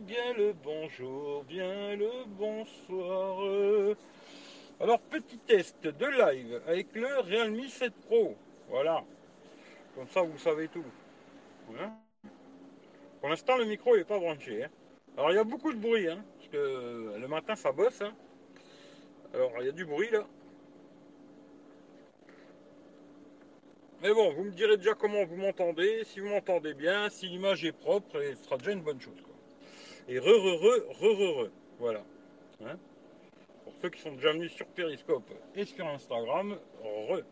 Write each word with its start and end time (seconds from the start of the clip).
Bien 0.00 0.32
le 0.36 0.52
bonjour, 0.52 1.44
bien 1.44 1.96
le 1.96 2.24
bonsoir. 2.26 3.96
Alors, 4.80 5.00
petit 5.00 5.38
test 5.38 5.82
de 5.82 6.06
live 6.06 6.62
avec 6.66 6.94
le 6.94 7.20
Realme 7.20 7.66
7 7.66 7.92
Pro. 8.06 8.36
Voilà. 8.68 9.04
Comme 9.94 10.08
ça, 10.08 10.22
vous 10.22 10.38
savez 10.38 10.68
tout. 10.68 10.84
Pour 13.20 13.28
l'instant, 13.28 13.56
le 13.56 13.64
micro 13.64 13.96
n'est 13.96 14.04
pas 14.04 14.18
branché. 14.18 14.66
Alors, 15.16 15.30
il 15.32 15.34
y 15.34 15.38
a 15.38 15.44
beaucoup 15.44 15.72
de 15.72 15.78
bruit, 15.78 16.06
parce 16.06 16.48
que 16.48 17.18
le 17.18 17.28
matin, 17.28 17.56
ça 17.56 17.72
bosse. 17.72 18.02
Alors, 19.34 19.52
il 19.60 19.66
y 19.66 19.68
a 19.68 19.72
du 19.72 19.84
bruit 19.84 20.10
là. 20.10 20.24
Mais 24.00 24.14
bon, 24.14 24.32
vous 24.32 24.44
me 24.44 24.50
direz 24.52 24.76
déjà 24.76 24.94
comment 24.94 25.24
vous 25.24 25.36
m'entendez. 25.36 26.04
Si 26.04 26.20
vous 26.20 26.28
m'entendez 26.28 26.72
bien, 26.72 27.08
si 27.10 27.26
l'image 27.26 27.64
est 27.64 27.72
propre, 27.72 28.20
ce 28.20 28.44
sera 28.44 28.56
déjà 28.56 28.70
une 28.70 28.82
bonne 28.82 29.00
chose. 29.00 29.14
Et 30.08 30.18
re, 30.18 30.22
re, 30.22 30.56
re, 30.62 31.02
re, 31.02 31.42
re. 31.42 31.50
Voilà. 31.80 32.02
Hein? 32.64 32.78
Pour 33.64 33.74
ceux 33.82 33.90
qui 33.90 34.00
sont 34.00 34.12
déjà 34.12 34.32
venus 34.32 34.52
sur 34.52 34.66
Periscope 34.66 35.30
et 35.54 35.64
sur 35.64 35.86
Instagram, 35.86 36.56
re. 36.80 37.22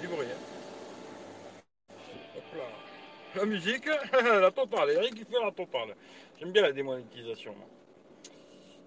Du 0.00 0.08
bruit, 0.08 0.26
hein. 0.26 0.38
Hop 2.36 2.44
là. 2.56 2.64
Musique, 3.46 3.86
la 4.12 4.50
totale. 4.50 4.90
Eric 4.90 5.14
qui 5.14 5.24
fait 5.24 5.40
la 5.42 5.50
totale. 5.50 5.94
J'aime 6.38 6.52
bien 6.52 6.62
la 6.62 6.72
démonétisation. 6.72 7.54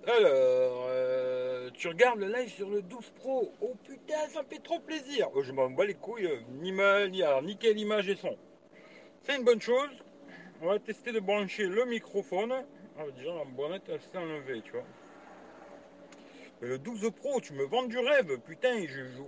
Alors, 0.08 0.86
euh, 0.90 1.70
tu 1.74 1.88
regardes 1.88 2.20
le 2.20 2.28
live 2.28 2.50
sur 2.50 2.70
le 2.70 2.82
12 2.82 3.10
Pro. 3.16 3.52
Oh 3.62 3.74
putain, 3.88 4.28
ça 4.30 4.44
me 4.44 4.48
fait 4.48 4.62
trop 4.62 4.80
plaisir. 4.80 5.30
Oh, 5.34 5.42
je 5.42 5.52
m'en 5.52 5.70
bats 5.70 5.86
les 5.86 5.96
couilles. 5.96 6.28
euh, 6.28 6.40
Ni 6.62 6.72
mal, 6.72 7.10
ni 7.10 7.24
alors, 7.24 7.42
nickel 7.42 7.78
image 7.80 8.08
et 8.10 8.16
son. 8.16 8.38
C'est 9.24 9.36
une 9.36 9.44
bonne 9.44 9.62
chose. 9.62 9.90
On 10.62 10.68
va 10.68 10.80
tester 10.80 11.12
de 11.12 11.20
brancher 11.20 11.66
le 11.68 11.86
microphone. 11.86 12.54
Ah, 12.98 13.04
déjà, 13.18 13.34
la 13.34 13.46
bonnette, 13.46 13.84
elle 13.90 14.00
s'est 14.00 14.18
enlevée, 14.18 14.62
tu 14.62 14.72
vois. 14.74 14.84
Le 16.62 16.78
12 16.78 17.12
Pro, 17.12 17.42
tu 17.42 17.54
me 17.54 17.66
vends 17.66 17.84
du 17.84 17.98
rêve. 17.98 18.38
Putain, 18.40 18.76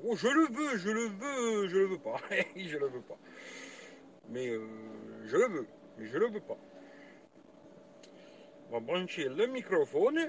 oh, 0.06 0.16
je 0.16 0.28
le 0.28 0.48
veux, 0.54 0.78
je 0.78 0.90
le 0.90 1.08
veux, 1.08 1.68
je 1.68 1.78
le 1.78 1.86
veux 1.88 1.98
pas. 2.00 2.18
je 2.56 2.78
le 2.78 2.88
veux 2.88 3.02
pas. 3.02 3.18
Mais 4.30 4.48
euh, 4.48 4.62
je 5.28 5.36
le 5.38 5.48
veux, 5.48 5.68
mais 5.98 6.08
je 6.08 6.18
le 6.18 6.28
veux 6.28 6.40
pas. 6.40 6.58
On 8.70 8.74
va 8.74 8.80
brancher 8.80 9.30
le 9.30 9.48
microphone. 9.48 10.20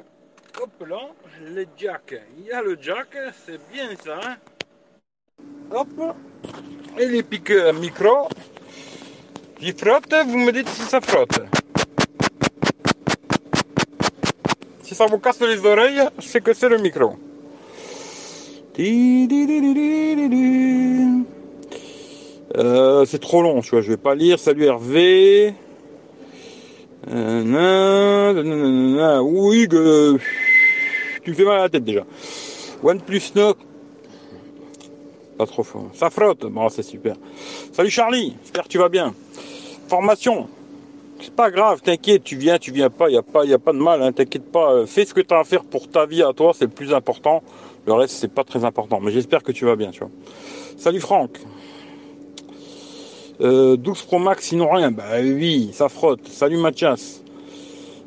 Hop 0.60 0.86
là, 0.88 1.10
le 1.40 1.66
jack. 1.76 2.14
Il 2.38 2.46
y 2.46 2.52
a 2.52 2.62
le 2.62 2.76
jack, 2.80 3.08
c'est 3.46 3.60
bien 3.70 3.90
ça. 4.04 4.20
hein. 4.24 4.36
Hop. 5.70 6.16
Et 6.98 7.06
les 7.06 7.22
piqueurs 7.22 7.72
micro. 7.74 8.28
Qui 9.58 9.72
frotte, 9.72 10.14
vous 10.26 10.38
me 10.38 10.52
dites 10.52 10.68
si 10.68 10.82
ça 10.82 11.00
frotte. 11.00 11.40
Si 14.82 14.94
ça 14.94 15.06
vous 15.06 15.18
casse 15.18 15.40
les 15.40 15.64
oreilles, 15.64 16.02
c'est 16.18 16.42
que 16.42 16.52
c'est 16.52 16.68
le 16.68 16.78
micro. 16.78 17.16
Euh, 22.56 23.04
c'est 23.04 23.18
trop 23.20 23.42
long, 23.42 23.60
tu 23.60 23.70
vois, 23.70 23.82
je 23.82 23.90
vais 23.90 23.96
pas 23.96 24.14
lire. 24.14 24.38
Salut 24.38 24.64
Hervé. 24.64 25.54
Euh, 27.10 27.42
nan, 27.44 28.42
nan, 28.42 28.96
nan. 28.96 29.20
Oui, 29.22 29.68
que 29.68 30.16
tu 31.22 31.30
me 31.30 31.34
fais 31.36 31.44
mal 31.44 31.58
à 31.58 31.62
la 31.64 31.68
tête 31.68 31.84
déjà. 31.84 32.04
OnePlus 32.82 33.20
Note. 33.34 33.58
Pas 35.36 35.46
trop 35.46 35.62
fort. 35.62 35.86
Ça 35.92 36.10
frotte. 36.10 36.46
Bon, 36.46 36.68
c'est 36.68 36.82
super. 36.82 37.16
Salut 37.72 37.90
Charlie. 37.90 38.34
J'espère 38.42 38.64
que 38.64 38.68
tu 38.68 38.78
vas 38.78 38.88
bien. 38.88 39.14
Formation. 39.88 40.48
C'est 41.20 41.34
pas 41.34 41.50
grave, 41.50 41.80
t'inquiète, 41.82 42.22
tu 42.22 42.36
viens, 42.36 42.58
tu 42.58 42.70
viens 42.70 42.90
pas, 42.90 43.08
il 43.08 43.12
n'y 43.12 43.18
a, 43.18 43.22
pas- 43.22 43.42
a 43.44 43.58
pas 43.58 43.72
de 43.72 43.78
mal, 43.78 44.00
hein, 44.04 44.12
t'inquiète 44.12 44.52
pas. 44.52 44.72
Euh, 44.72 44.86
Fais 44.86 45.04
ce 45.04 45.12
que 45.12 45.20
tu 45.20 45.34
as 45.34 45.40
à 45.40 45.44
faire 45.44 45.64
pour 45.64 45.88
ta 45.88 46.06
vie 46.06 46.22
à 46.22 46.32
toi, 46.32 46.52
c'est 46.56 46.66
le 46.66 46.70
plus 46.70 46.94
important. 46.94 47.42
Le 47.86 47.92
reste, 47.92 48.14
c'est 48.14 48.32
pas 48.32 48.44
très 48.44 48.64
important. 48.64 49.00
Mais 49.00 49.10
j'espère 49.10 49.42
que 49.42 49.50
tu 49.50 49.64
vas 49.64 49.74
bien, 49.74 49.90
tu 49.90 49.98
vois. 49.98 50.10
Salut 50.76 51.00
Franck. 51.00 51.30
Euh, 53.40 53.76
12 53.76 54.02
Pro 54.02 54.18
Max, 54.18 54.46
sinon 54.46 54.68
rien. 54.70 54.90
Bah 54.90 55.04
oui, 55.20 55.70
ça 55.72 55.88
frotte. 55.88 56.26
Salut 56.28 56.56
Mathias. 56.56 57.22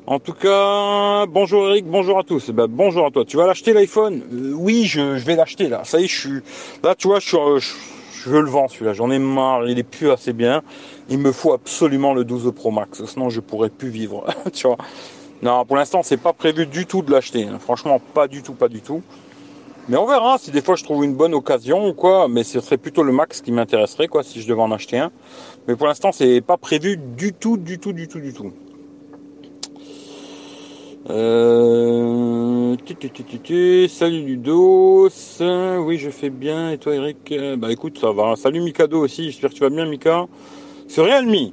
En 0.08 0.20
tout 0.20 0.34
cas, 0.34 1.26
bonjour 1.28 1.70
Eric, 1.70 1.86
bonjour 1.86 2.20
à 2.20 2.24
tous. 2.24 2.50
Bah, 2.50 2.66
bonjour 2.68 3.06
à 3.06 3.12
toi. 3.12 3.24
Tu 3.24 3.38
vas 3.38 3.48
l'acheter 3.48 3.72
l'iPhone? 3.72 4.22
Euh, 4.34 4.54
Oui, 4.54 4.84
je, 4.86 5.02
vais 5.02 5.36
l'acheter 5.36 5.70
là. 5.70 5.84
Ça 5.86 6.00
y 6.02 6.04
est, 6.04 6.08
je 6.08 6.20
suis 6.20 6.40
là. 6.84 6.96
Tu 6.96 7.08
vois, 7.08 7.20
je, 7.20 7.36
euh, 7.38 7.60
je, 7.60 8.30
veux 8.30 8.42
le 8.42 8.50
vendre 8.50 8.72
celui-là. 8.72 8.94
J'en 8.94 9.10
ai 9.10 9.20
marre. 9.20 9.68
Il 9.70 9.80
est 9.80 9.84
plus 9.84 10.12
assez 10.12 10.34
bien. 10.34 10.64
Il 11.10 11.20
me 11.20 11.32
faut 11.32 11.54
absolument 11.54 12.14
le 12.14 12.26
12 12.26 12.52
Pro 12.54 12.72
Max. 12.72 13.06
Sinon, 13.06 13.30
je 13.30 13.40
pourrais 13.40 13.70
plus 13.70 13.90
vivre. 13.90 14.26
tu 14.54 14.68
vois. 14.68 14.78
Non, 15.42 15.64
pour 15.66 15.78
l'instant, 15.78 16.02
c'est 16.04 16.18
pas 16.18 16.34
prévu 16.34 16.66
du 16.66 16.86
tout 16.86 17.04
de 17.04 17.12
l'acheter. 17.12 17.46
hein. 17.46 17.58
Franchement, 17.60 18.02
pas 18.14 18.28
du 18.28 18.44
tout, 18.44 18.54
pas 18.54 18.68
du 18.68 18.82
tout. 18.82 19.02
Mais 19.90 19.98
on 19.98 20.06
verra 20.06 20.38
si 20.38 20.52
des 20.52 20.62
fois 20.62 20.76
je 20.76 20.84
trouve 20.84 21.04
une 21.04 21.16
bonne 21.16 21.34
occasion 21.34 21.88
ou 21.88 21.94
quoi. 21.94 22.28
Mais 22.28 22.44
ce 22.44 22.60
serait 22.62 22.78
plutôt 22.78 23.04
le 23.04 23.12
Max 23.12 23.42
qui 23.42 23.52
m'intéresserait, 23.52 24.08
quoi, 24.08 24.24
si 24.24 24.42
je 24.42 24.48
devais 24.48 24.62
en 24.62 24.72
acheter 24.72 24.98
un. 25.00 25.12
Mais 25.68 25.76
pour 25.76 25.88
l'instant, 25.88 26.12
c'est 26.12 26.42
pas 26.42 26.58
prévu 26.58 26.98
du 26.98 27.34
tout, 27.34 27.58
du 27.58 27.80
tout, 27.80 27.94
du 27.94 28.08
tout, 28.08 28.20
du 28.20 28.34
tout. 28.34 28.52
Euh... 31.10 32.76
tu, 32.86 32.96
tu, 32.96 33.40
tu. 33.40 33.88
Salut 33.90 34.22
Ludos. 34.22 35.10
Oui, 35.40 35.98
je 35.98 36.10
fais 36.10 36.30
bien. 36.30 36.72
Et 36.72 36.78
toi, 36.78 36.94
Eric? 36.96 37.34
Bah 37.58 37.72
écoute, 37.72 37.98
ça 37.98 38.12
va. 38.12 38.36
Salut 38.36 38.62
Mikado 38.62 39.00
aussi. 39.00 39.32
J'espère 39.32 39.50
que 39.50 39.56
tu 39.56 39.62
vas 39.62 39.70
bien, 39.70 39.86
Mika. 39.88 40.28
C'est 40.88 41.02
Realme. 41.02 41.52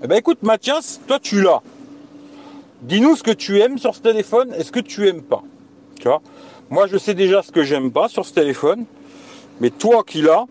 Eh 0.00 0.06
ben 0.06 0.16
écoute, 0.16 0.38
Mathias, 0.42 1.00
toi 1.06 1.18
tu 1.18 1.42
l'as. 1.42 1.60
Dis-nous 2.82 3.16
ce 3.16 3.24
que 3.24 3.32
tu 3.32 3.58
aimes 3.58 3.78
sur 3.78 3.94
ce 3.94 4.00
téléphone 4.00 4.54
et 4.56 4.62
ce 4.62 4.70
que 4.70 4.78
tu 4.78 5.08
aimes 5.08 5.22
pas. 5.22 5.42
Tu 5.98 6.06
vois? 6.06 6.22
Moi, 6.70 6.86
je 6.86 6.98
sais 6.98 7.14
déjà 7.14 7.42
ce 7.42 7.50
que 7.50 7.62
j'aime 7.62 7.90
pas 7.90 8.08
sur 8.08 8.26
ce 8.26 8.34
téléphone. 8.34 8.84
Mais 9.60 9.70
toi 9.70 10.04
qui 10.06 10.20
l'as, 10.20 10.44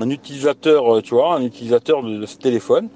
un 0.00 0.10
utilisateur, 0.10 0.96
euh, 0.96 1.00
tu 1.00 1.14
vois, 1.14 1.36
un 1.36 1.42
utilisateur 1.42 2.02
de, 2.02 2.26
ce 2.26 2.36
téléphone, 2.36 2.88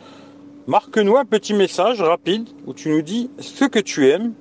marque-nous 0.67 1.17
un 1.17 1.25
petit 1.25 1.55
message 1.55 2.03
rapide 2.03 2.49
où 2.67 2.75
tu 2.75 2.89
nous 2.89 3.03
dis 3.03 3.31
ce 3.39 3.65
que 3.65 3.79
tu 3.79 4.09
aimes 4.09 4.33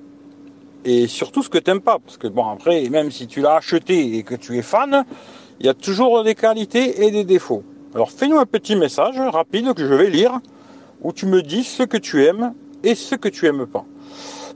et 0.84 1.06
surtout 1.06 1.44
ce 1.44 1.48
que 1.48 1.58
tu 1.58 1.70
n'aimes 1.70 1.80
pas. 1.80 2.00
Parce 2.00 2.16
que 2.16 2.26
bon, 2.26 2.48
après, 2.48 2.88
même 2.88 3.12
si 3.12 3.28
tu 3.28 3.40
l'as 3.40 3.54
acheté 3.54 4.16
et 4.16 4.24
que 4.24 4.34
tu 4.34 4.58
es 4.58 4.62
fan, 4.62 5.04
il 5.60 5.66
y 5.66 5.68
a 5.68 5.74
toujours 5.74 6.24
des 6.24 6.34
qualités 6.34 7.04
et 7.04 7.12
des 7.12 7.24
défauts. 7.24 7.62
Alors 7.94 8.10
fais-nous 8.10 8.38
un 8.38 8.46
petit 8.46 8.74
message 8.74 9.18
rapide 9.18 9.74
que 9.74 9.86
je 9.86 9.94
vais 9.94 10.10
lire 10.10 10.40
où 11.02 11.12
tu 11.12 11.26
me 11.26 11.40
dis 11.40 11.62
ce 11.62 11.84
que 11.84 11.96
tu 11.96 12.24
aimes 12.24 12.52
et 12.82 12.96
ce 12.96 13.14
que 13.14 13.28
tu 13.28 13.46
aimes 13.46 13.66
pas. 13.66 13.84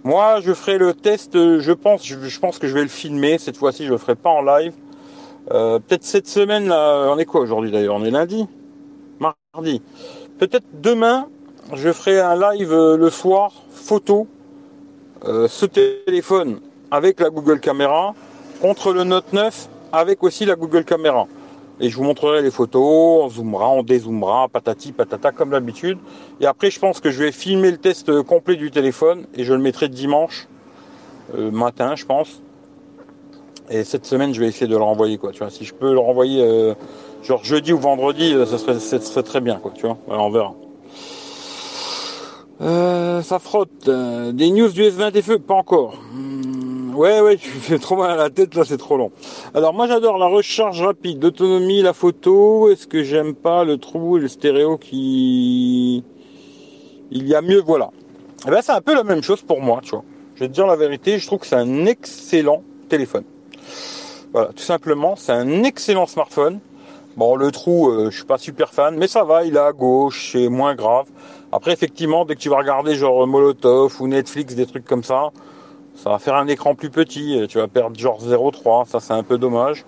Moi, 0.04 0.40
je 0.40 0.52
ferai 0.52 0.78
le 0.78 0.94
test, 0.94 1.34
je 1.34 1.72
pense, 1.72 2.04
je, 2.04 2.18
je 2.20 2.40
pense 2.40 2.58
que 2.58 2.66
je 2.66 2.74
vais 2.74 2.82
le 2.82 2.88
filmer. 2.88 3.38
Cette 3.38 3.56
fois-ci, 3.56 3.86
je 3.86 3.92
le 3.92 3.98
ferai 3.98 4.16
pas 4.16 4.30
en 4.30 4.42
live. 4.42 4.72
Euh, 5.50 5.78
Peut-être 5.78 6.04
cette 6.04 6.28
semaine, 6.28 6.68
là, 6.68 7.08
on 7.08 7.18
est 7.18 7.24
quoi 7.24 7.40
aujourd'hui 7.40 7.70
d'ailleurs? 7.70 7.94
On 7.94 8.04
est 8.04 8.10
lundi? 8.10 8.46
Mardi. 9.20 9.80
Peut-être 10.38 10.66
demain, 10.80 11.28
je 11.72 11.92
ferai 11.92 12.20
un 12.20 12.34
live 12.34 12.72
euh, 12.72 12.96
le 12.96 13.10
soir, 13.10 13.52
photo, 13.70 14.26
euh, 15.24 15.46
ce 15.46 15.66
téléphone 15.66 16.60
avec 16.90 17.20
la 17.20 17.30
Google 17.30 17.60
Caméra 17.60 18.14
contre 18.60 18.92
le 18.92 19.04
Note 19.04 19.32
9 19.32 19.68
avec 19.92 20.22
aussi 20.22 20.44
la 20.44 20.56
Google 20.56 20.84
Caméra. 20.84 21.26
Et 21.80 21.90
je 21.90 21.96
vous 21.96 22.04
montrerai 22.04 22.42
les 22.42 22.50
photos, 22.50 23.24
on 23.24 23.28
zoomera, 23.28 23.68
on 23.70 23.82
dézoomera, 23.82 24.48
patati 24.48 24.92
patata 24.92 25.32
comme 25.32 25.50
d'habitude. 25.50 25.98
Et 26.40 26.46
après, 26.46 26.70
je 26.70 26.78
pense 26.78 27.00
que 27.00 27.10
je 27.10 27.24
vais 27.24 27.32
filmer 27.32 27.70
le 27.70 27.78
test 27.78 28.08
euh, 28.08 28.22
complet 28.22 28.56
du 28.56 28.70
téléphone 28.70 29.26
et 29.34 29.44
je 29.44 29.52
le 29.52 29.60
mettrai 29.60 29.88
dimanche 29.88 30.48
euh, 31.36 31.50
matin, 31.50 31.96
je 31.96 32.04
pense. 32.04 32.42
Et 33.70 33.84
cette 33.84 34.04
semaine, 34.04 34.34
je 34.34 34.40
vais 34.40 34.48
essayer 34.48 34.66
de 34.66 34.76
le 34.76 34.82
renvoyer, 34.82 35.18
quoi. 35.18 35.32
Tu 35.32 35.38
vois, 35.38 35.50
si 35.50 35.64
je 35.64 35.72
peux 35.72 35.92
le 35.92 35.98
renvoyer, 35.98 36.42
euh, 36.44 36.74
genre 37.22 37.44
jeudi 37.44 37.72
ou 37.72 37.78
vendredi, 37.78 38.34
ça 38.46 38.58
serait, 38.58 38.78
serait 38.78 39.22
très 39.22 39.40
bien, 39.40 39.56
quoi. 39.56 39.72
Tu 39.74 39.86
vois, 39.86 39.96
voilà, 40.06 40.22
on 40.22 40.30
verra. 40.30 40.54
Euh, 42.60 43.22
ça 43.22 43.38
frotte. 43.38 43.88
Euh, 43.88 44.32
des 44.32 44.50
news 44.50 44.68
du 44.68 44.82
S20 44.82 45.22
FE, 45.22 45.38
pas 45.38 45.54
encore. 45.54 45.98
Hmm, 46.12 46.94
ouais, 46.94 47.20
ouais, 47.20 47.36
tu 47.42 47.48
fais 47.48 47.78
trop 47.78 47.96
mal 47.96 48.10
à 48.10 48.16
la 48.16 48.30
tête, 48.30 48.54
là, 48.54 48.64
c'est 48.64 48.76
trop 48.76 48.96
long. 48.96 49.10
Alors, 49.54 49.74
moi, 49.74 49.86
j'adore 49.86 50.18
la 50.18 50.26
recharge 50.26 50.82
rapide, 50.82 51.18
d'autonomie, 51.18 51.82
la 51.82 51.92
photo. 51.92 52.70
Est-ce 52.70 52.86
que 52.86 53.02
j'aime 53.02 53.34
pas 53.34 53.64
le 53.64 53.78
trou 53.78 54.18
et 54.18 54.20
le 54.20 54.28
stéréo 54.28 54.76
qui... 54.78 56.04
Il 57.10 57.28
y 57.28 57.34
a 57.34 57.42
mieux, 57.42 57.60
voilà. 57.60 57.90
Eh 58.46 58.50
ben, 58.50 58.62
c'est 58.62 58.72
un 58.72 58.80
peu 58.80 58.94
la 58.94 59.04
même 59.04 59.22
chose 59.22 59.42
pour 59.42 59.60
moi, 59.60 59.80
tu 59.82 59.90
vois. 59.90 60.04
Je 60.34 60.40
vais 60.40 60.48
te 60.48 60.54
dire 60.54 60.66
la 60.66 60.76
vérité, 60.76 61.18
je 61.18 61.26
trouve 61.26 61.40
que 61.40 61.46
c'est 61.46 61.56
un 61.56 61.84
excellent 61.84 62.62
téléphone. 62.88 63.24
Voilà, 64.32 64.48
tout 64.48 64.62
simplement, 64.62 65.14
c'est 65.14 65.32
un 65.32 65.62
excellent 65.62 66.06
smartphone. 66.06 66.58
Bon, 67.16 67.36
le 67.36 67.50
trou, 67.50 67.90
euh, 67.90 68.10
je 68.10 68.16
suis 68.16 68.24
pas 68.24 68.38
super 68.38 68.72
fan, 68.72 68.96
mais 68.96 69.06
ça 69.06 69.24
va, 69.24 69.44
il 69.44 69.56
est 69.56 69.60
à 69.60 69.72
gauche, 69.72 70.30
c'est 70.32 70.48
moins 70.48 70.74
grave. 70.74 71.06
Après, 71.52 71.72
effectivement, 71.72 72.24
dès 72.24 72.34
que 72.34 72.40
tu 72.40 72.48
vas 72.48 72.56
regarder 72.56 72.94
genre 72.94 73.26
Molotov 73.26 74.00
ou 74.00 74.08
Netflix, 74.08 74.54
des 74.54 74.66
trucs 74.66 74.86
comme 74.86 75.04
ça, 75.04 75.30
ça 75.94 76.10
va 76.10 76.18
faire 76.18 76.34
un 76.34 76.46
écran 76.48 76.74
plus 76.74 76.90
petit. 76.90 77.44
Tu 77.48 77.58
vas 77.58 77.68
perdre 77.68 77.98
genre 77.98 78.20
0,3. 78.20 78.86
Ça, 78.86 79.00
c'est 79.00 79.12
un 79.12 79.22
peu 79.22 79.38
dommage. 79.38 79.84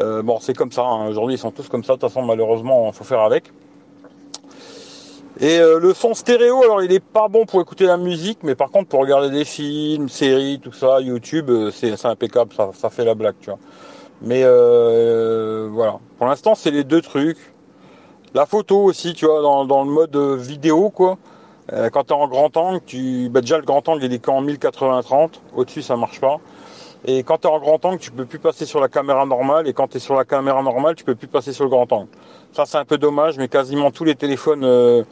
Euh, 0.00 0.22
bon, 0.22 0.38
c'est 0.40 0.54
comme 0.54 0.72
ça. 0.72 0.82
Hein. 0.82 1.08
Aujourd'hui, 1.08 1.36
ils 1.36 1.38
sont 1.38 1.50
tous 1.50 1.68
comme 1.68 1.84
ça. 1.84 1.94
De 1.94 1.98
toute 1.98 2.10
façon, 2.10 2.22
malheureusement, 2.22 2.90
il 2.92 2.94
faut 2.94 3.04
faire 3.04 3.20
avec. 3.20 3.52
Et 5.40 5.58
euh, 5.58 5.80
le 5.80 5.94
son 5.94 6.14
stéréo, 6.14 6.62
alors 6.62 6.82
il 6.82 6.92
est 6.92 7.00
pas 7.00 7.26
bon 7.28 7.46
pour 7.46 7.60
écouter 7.60 7.86
la 7.86 7.96
musique, 7.96 8.40
mais 8.42 8.54
par 8.54 8.70
contre 8.70 8.90
pour 8.90 9.00
regarder 9.00 9.30
des 9.30 9.46
films, 9.46 10.10
séries, 10.10 10.60
tout 10.62 10.72
ça, 10.72 11.00
YouTube, 11.00 11.48
euh, 11.48 11.70
c'est 11.70 12.04
impeccable, 12.04 12.52
ça, 12.54 12.70
ça, 12.74 12.90
fait 12.90 13.04
la 13.04 13.14
blague, 13.14 13.34
tu 13.40 13.48
vois. 13.48 13.58
Mais 14.20 14.42
voilà, 14.42 15.98
pour 16.18 16.26
l'instant 16.26 16.54
c'est 16.54 16.70
les 16.70 16.84
deux 16.84 17.00
trucs. 17.00 17.51
La 18.34 18.46
photo 18.46 18.84
aussi, 18.84 19.14
tu 19.14 19.26
vois, 19.26 19.42
dans, 19.42 19.84
le 19.84 19.90
mode 19.90 20.16
vidéo, 20.16 20.90
quoi. 20.90 21.18
quand 21.68 22.04
tu 22.04 22.12
es 22.12 22.16
en 22.16 22.28
grand 22.28 22.56
angle, 22.56 22.80
tu, 22.86 23.28
bah, 23.28 23.40
déjà 23.40 23.58
le 23.58 23.64
grand 23.64 23.86
angle 23.88 24.04
il 24.04 24.12
est 24.12 24.18
qu'en 24.18 24.42
1080-30, 24.42 25.40
au-dessus 25.54 25.82
ça 25.82 25.96
marche 25.96 26.20
pas. 26.20 26.40
Et 27.04 27.24
quand 27.24 27.38
tu 27.38 27.48
es 27.48 27.50
en 27.50 27.58
grand 27.58 27.84
angle, 27.84 27.98
tu 27.98 28.12
peux 28.12 28.24
plus 28.24 28.38
passer 28.38 28.64
sur 28.64 28.80
la 28.80 28.88
caméra 28.88 29.26
normale. 29.26 29.66
Et 29.66 29.72
quand 29.72 29.88
tu 29.88 29.96
es 29.96 30.00
sur 30.00 30.14
la 30.14 30.24
caméra 30.24 30.62
normale, 30.62 30.94
tu 30.94 31.04
peux 31.04 31.16
plus 31.16 31.26
passer 31.26 31.52
sur 31.52 31.64
le 31.64 31.70
grand 31.70 31.90
angle. 31.92 32.08
Ça, 32.52 32.64
c'est 32.64 32.78
un 32.78 32.84
peu 32.84 32.96
dommage, 32.96 33.38
mais 33.38 33.48
quasiment 33.48 33.90
tous 33.90 34.04
les 34.04 34.14
téléphones, 34.14 34.64
euh, 34.64 35.02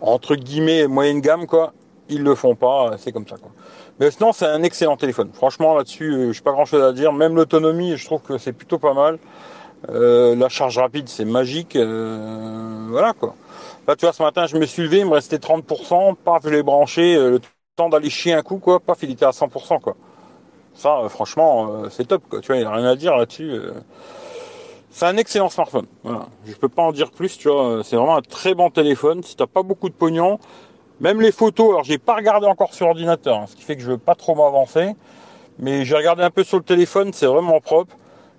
entre 0.00 0.34
guillemets, 0.34 0.86
moyenne 0.86 1.20
gamme, 1.20 1.46
quoi, 1.46 1.74
ils 2.08 2.22
le 2.22 2.34
font 2.34 2.54
pas. 2.54 2.92
C'est 2.96 3.12
comme 3.12 3.28
ça, 3.28 3.36
quoi. 3.36 3.50
Mais 4.00 4.10
sinon, 4.10 4.32
c'est 4.32 4.46
un 4.46 4.62
excellent 4.62 4.96
téléphone. 4.96 5.28
Franchement, 5.34 5.74
là-dessus, 5.74 6.10
euh, 6.10 6.32
je 6.32 6.38
n'ai 6.38 6.42
pas 6.42 6.52
grand-chose 6.52 6.82
à 6.82 6.92
dire. 6.92 7.12
Même 7.12 7.36
l'autonomie, 7.36 7.96
je 7.96 8.04
trouve 8.06 8.22
que 8.22 8.38
c'est 8.38 8.52
plutôt 8.52 8.78
pas 8.78 8.94
mal. 8.94 9.18
Euh, 9.90 10.34
la 10.36 10.48
charge 10.48 10.78
rapide, 10.78 11.08
c'est 11.08 11.24
magique. 11.24 11.76
voilà, 11.76 13.12
quoi. 13.12 13.34
Là, 13.86 13.96
tu 13.96 14.06
vois, 14.06 14.12
ce 14.12 14.22
matin, 14.22 14.46
je 14.46 14.56
me 14.56 14.66
suis 14.66 14.82
levé, 14.82 15.00
il 15.00 15.06
me 15.06 15.12
restait 15.12 15.36
30%. 15.36 16.14
Paf, 16.24 16.42
je 16.44 16.48
l'ai 16.48 16.62
branché. 16.62 17.16
le 17.16 17.40
temps 17.76 17.88
d'aller 17.88 18.10
chier 18.10 18.32
un 18.32 18.42
coup, 18.42 18.58
quoi. 18.58 18.80
Paf, 18.80 19.02
il 19.02 19.10
était 19.10 19.26
à 19.26 19.30
100%, 19.30 19.80
quoi. 19.80 19.96
Ça, 20.74 20.98
euh, 20.98 21.08
franchement, 21.08 21.68
euh, 21.70 21.88
c'est 21.88 22.06
top. 22.06 22.22
Quoi. 22.28 22.40
Tu 22.40 22.48
vois, 22.48 22.56
il 22.56 22.60
n'y 22.60 22.66
a 22.66 22.72
rien 22.72 22.84
à 22.84 22.96
dire 22.96 23.16
là-dessus. 23.16 23.50
Euh. 23.50 23.72
C'est 24.90 25.06
un 25.06 25.16
excellent 25.16 25.48
smartphone. 25.48 25.86
Voilà. 26.02 26.26
Je 26.44 26.54
peux 26.54 26.68
pas 26.68 26.82
en 26.82 26.92
dire 26.92 27.10
plus. 27.10 27.38
Tu 27.38 27.48
vois, 27.48 27.82
c'est 27.84 27.96
vraiment 27.96 28.16
un 28.16 28.22
très 28.22 28.54
bon 28.54 28.70
téléphone. 28.70 29.22
Si 29.22 29.36
tu 29.36 29.42
n'as 29.42 29.46
pas 29.46 29.62
beaucoup 29.62 29.88
de 29.88 29.94
pognon, 29.94 30.38
même 31.00 31.20
les 31.20 31.32
photos. 31.32 31.70
Alors, 31.70 31.84
j'ai 31.84 31.98
pas 31.98 32.14
regardé 32.14 32.46
encore 32.46 32.74
sur 32.74 32.86
ordinateur, 32.86 33.38
hein, 33.38 33.46
ce 33.48 33.56
qui 33.56 33.62
fait 33.62 33.76
que 33.76 33.82
je 33.82 33.90
veux 33.90 33.98
pas 33.98 34.14
trop 34.14 34.34
m'avancer. 34.34 34.94
Mais 35.58 35.84
j'ai 35.84 35.96
regardé 35.96 36.22
un 36.22 36.30
peu 36.30 36.44
sur 36.44 36.58
le 36.58 36.64
téléphone. 36.64 37.12
C'est 37.12 37.26
vraiment 37.26 37.60
propre. 37.60 37.96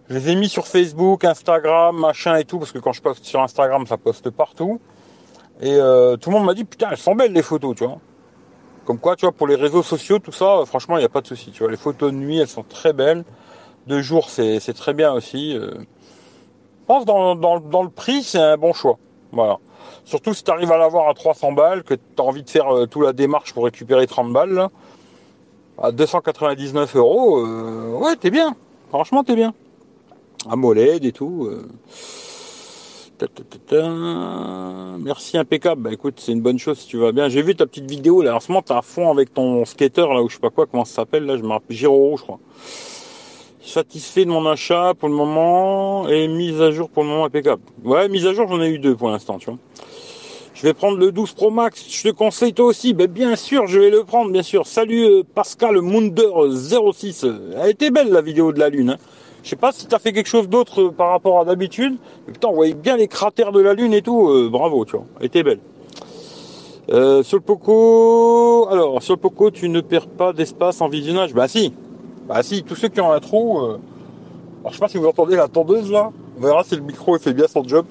Je 0.09 0.15
les 0.15 0.31
ai 0.31 0.35
mis 0.35 0.49
sur 0.49 0.67
Facebook, 0.67 1.23
Instagram, 1.23 1.97
machin 1.97 2.35
et 2.35 2.45
tout, 2.45 2.59
parce 2.59 2.71
que 2.71 2.79
quand 2.79 2.93
je 2.93 3.01
poste 3.01 3.25
sur 3.25 3.41
Instagram, 3.41 3.87
ça 3.87 3.97
poste 3.97 4.29
partout. 4.29 4.79
Et 5.61 5.77
tout 6.21 6.29
le 6.29 6.31
monde 6.31 6.45
m'a 6.45 6.53
dit 6.53 6.65
putain, 6.65 6.89
elles 6.91 6.97
sont 6.97 7.15
belles 7.15 7.33
les 7.33 7.41
photos, 7.41 7.75
tu 7.75 7.85
vois. 7.85 7.97
Comme 8.85 8.99
quoi, 8.99 9.15
tu 9.15 9.25
vois, 9.25 9.31
pour 9.31 9.47
les 9.47 9.55
réseaux 9.55 9.81
sociaux, 9.81 10.19
tout 10.19 10.31
ça, 10.31 10.61
franchement, 10.67 10.97
il 10.97 10.99
n'y 10.99 11.05
a 11.05 11.09
pas 11.09 11.21
de 11.21 11.27
souci. 11.27 11.49
Tu 11.51 11.63
vois, 11.63 11.71
les 11.71 11.77
photos 11.77 12.11
de 12.11 12.17
nuit, 12.17 12.37
elles 12.37 12.47
sont 12.47 12.63
très 12.63 12.93
belles. 12.93 13.25
De 13.87 13.99
jour, 13.99 14.29
c'est 14.29 14.59
très 14.75 14.93
bien 14.93 15.11
aussi. 15.11 15.57
Euh. 15.57 15.71
Je 15.73 16.85
pense 16.87 17.05
dans, 17.05 17.35
dans, 17.35 17.59
dans 17.59 17.81
le 17.81 17.89
prix, 17.89 18.21
c'est 18.21 18.37
un 18.37 18.57
bon 18.57 18.73
choix. 18.73 18.99
Voilà. 19.31 19.57
Surtout 20.03 20.35
si 20.35 20.43
tu 20.43 20.51
arrives 20.51 20.71
à 20.71 20.77
l'avoir 20.77 21.09
à 21.09 21.15
300 21.15 21.53
balles, 21.53 21.83
que 21.83 21.95
tu 21.95 22.01
as 22.19 22.21
envie 22.21 22.43
de 22.43 22.49
faire 22.49 22.75
euh, 22.75 22.85
toute 22.85 23.03
la 23.03 23.13
démarche 23.13 23.53
pour 23.53 23.65
récupérer 23.65 24.05
30 24.05 24.31
balles, 24.31 24.53
là, 24.53 24.69
à 25.81 25.91
299 25.91 26.95
euros, 26.95 27.39
euh, 27.39 27.97
ouais, 27.97 28.15
t'es 28.15 28.29
bien. 28.29 28.55
Franchement, 28.89 29.23
t'es 29.23 29.35
bien. 29.35 29.53
AMOLED 30.49 31.05
et 31.05 31.11
tout. 31.11 31.49
Merci 34.99 35.37
impeccable. 35.37 35.81
Bah 35.81 35.93
écoute, 35.93 36.15
c'est 36.17 36.31
une 36.31 36.41
bonne 36.41 36.59
chose 36.59 36.79
si 36.79 36.87
tu 36.87 36.97
vas 36.97 37.11
bien. 37.11 37.29
J'ai 37.29 37.41
vu 37.41 37.55
ta 37.55 37.65
petite 37.65 37.89
vidéo 37.89 38.21
là. 38.21 38.35
En 38.35 38.39
ce 38.39 38.51
moment, 38.51 38.61
t'es 38.61 38.73
à 38.73 38.81
fond 38.81 39.11
avec 39.11 39.33
ton 39.33 39.63
skater 39.65 40.01
là, 40.01 40.21
ou 40.21 40.29
je 40.29 40.35
sais 40.35 40.39
pas 40.41 40.49
quoi, 40.49 40.65
comment 40.65 40.85
ça 40.85 40.95
s'appelle 40.95 41.25
là. 41.25 41.37
Je 41.37 41.43
me 41.43 41.49
rappelle 41.49 41.75
Giro, 41.75 42.15
je 42.17 42.23
crois. 42.23 42.39
Satisfait 43.61 44.25
de 44.25 44.29
mon 44.29 44.45
achat 44.45 44.93
pour 44.99 45.09
le 45.09 45.15
moment 45.15 46.07
et 46.07 46.27
mise 46.27 46.61
à 46.61 46.71
jour 46.71 46.89
pour 46.89 47.03
le 47.03 47.09
moment 47.09 47.25
impeccable. 47.25 47.61
Ouais, 47.83 48.07
mise 48.09 48.27
à 48.27 48.33
jour, 48.33 48.47
j'en 48.47 48.61
ai 48.61 48.69
eu 48.69 48.79
deux 48.79 48.95
pour 48.95 49.09
l'instant, 49.09 49.37
tu 49.39 49.49
vois. 49.49 49.57
Je 50.53 50.61
vais 50.61 50.73
prendre 50.73 50.97
le 50.97 51.11
12 51.11 51.33
Pro 51.33 51.51
Max. 51.51 51.85
Je 51.89 52.03
te 52.03 52.09
conseille 52.09 52.53
toi 52.53 52.67
aussi. 52.67 52.93
Ben, 52.93 53.07
bien 53.07 53.35
sûr, 53.35 53.67
je 53.67 53.79
vais 53.79 53.89
le 53.89 54.03
prendre, 54.03 54.31
bien 54.31 54.43
sûr. 54.43 54.65
Salut 54.65 55.03
euh, 55.03 55.23
Pascal 55.23 55.81
Munder 55.81 56.29
06. 56.93 57.25
Elle 57.57 57.71
était 57.71 57.91
belle 57.91 58.09
la 58.09 58.21
vidéo 58.21 58.53
de 58.53 58.59
la 58.59 58.69
Lune. 58.69 58.91
Hein. 58.91 58.97
Je 59.45 59.51
sais 59.51 59.55
pas 59.55 59.71
si 59.71 59.85
tu 59.85 59.93
as 59.93 59.99
fait 59.99 60.11
quelque 60.11 60.27
chose 60.27 60.49
d'autre 60.49 60.81
euh, 60.81 60.91
par 60.91 61.11
rapport 61.11 61.39
à 61.39 61.45
d'habitude. 61.45 61.97
Putain, 62.25 62.47
on 62.47 62.55
voyait 62.55 62.73
bien 62.73 62.97
les 62.97 63.07
cratères 63.07 63.51
de 63.51 63.61
la 63.61 63.75
Lune 63.75 63.93
et 63.93 64.01
tout. 64.01 64.27
Euh, 64.27 64.49
bravo, 64.51 64.85
tu 64.85 64.93
vois. 64.93 65.05
Elle 65.19 65.27
était 65.27 65.43
belle. 65.43 65.59
Euh, 66.89 67.21
sur 67.21 67.37
le 67.37 67.43
Poco, 67.43 68.67
alors 68.71 69.03
sur 69.03 69.13
le 69.13 69.19
Poco, 69.19 69.51
tu 69.51 69.69
ne 69.69 69.81
perds 69.81 70.07
pas 70.07 70.33
d'espace 70.33 70.81
en 70.81 70.89
visionnage? 70.89 71.35
Bah 71.35 71.47
si, 71.47 71.73
bah 72.27 72.41
si. 72.41 72.63
Tous 72.63 72.73
ceux 72.73 72.87
qui 72.87 72.99
ont 73.01 73.11
un 73.11 73.19
trou. 73.19 73.59
alors 73.59 73.79
je 74.69 74.73
sais 74.73 74.79
pas 74.79 74.87
si 74.87 74.97
vous 74.97 75.05
entendez 75.05 75.35
la 75.35 75.47
tondeuse 75.47 75.91
là. 75.91 76.11
On 76.39 76.41
verra 76.41 76.63
si 76.63 76.75
le 76.75 76.81
micro 76.81 77.15
fait 77.19 77.33
bien 77.33 77.47
son 77.47 77.63
job. 77.63 77.85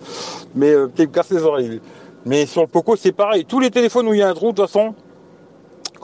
Mais 0.56 0.72
peut-être 0.72 1.08
me 1.08 1.14
casse 1.14 1.30
les 1.30 1.42
oreilles. 1.44 1.80
Mais 2.26 2.46
sur 2.46 2.62
le 2.62 2.68
Poco, 2.68 2.96
c'est 2.96 3.12
pareil. 3.12 3.44
Tous 3.44 3.60
les 3.60 3.70
téléphones 3.70 4.08
où 4.08 4.14
il 4.14 4.18
y 4.18 4.22
a 4.22 4.28
un 4.28 4.34
trou, 4.34 4.50
de 4.50 4.56
toute 4.56 4.66
façon, 4.66 4.92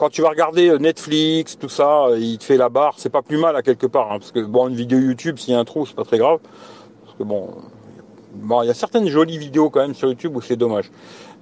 quand 0.01 0.09
tu 0.09 0.23
vas 0.23 0.29
regarder 0.29 0.67
euh, 0.67 0.79
Netflix, 0.79 1.59
tout 1.59 1.69
ça, 1.69 2.05
euh, 2.05 2.17
il 2.17 2.39
te 2.39 2.43
fait 2.43 2.57
la 2.57 2.69
barre, 2.69 2.95
c'est 2.97 3.11
pas 3.11 3.21
plus 3.21 3.37
mal 3.37 3.55
à 3.55 3.61
quelque 3.61 3.85
part, 3.85 4.11
hein, 4.11 4.17
parce 4.17 4.31
que 4.31 4.39
bon, 4.39 4.67
une 4.67 4.73
vidéo 4.73 4.97
YouTube, 4.97 5.37
s'il 5.37 5.53
y 5.53 5.55
a 5.55 5.59
un 5.59 5.63
trou, 5.63 5.85
c'est 5.85 5.95
pas 5.95 6.03
très 6.03 6.17
grave, 6.17 6.39
parce 7.05 7.15
que 7.19 7.23
bon, 7.23 7.51
il 8.63 8.65
y 8.65 8.71
a 8.71 8.73
certaines 8.73 9.07
jolies 9.07 9.37
vidéos 9.37 9.69
quand 9.69 9.81
même 9.81 9.93
sur 9.93 10.07
YouTube 10.09 10.35
où 10.35 10.41
c'est 10.41 10.55
dommage, 10.55 10.89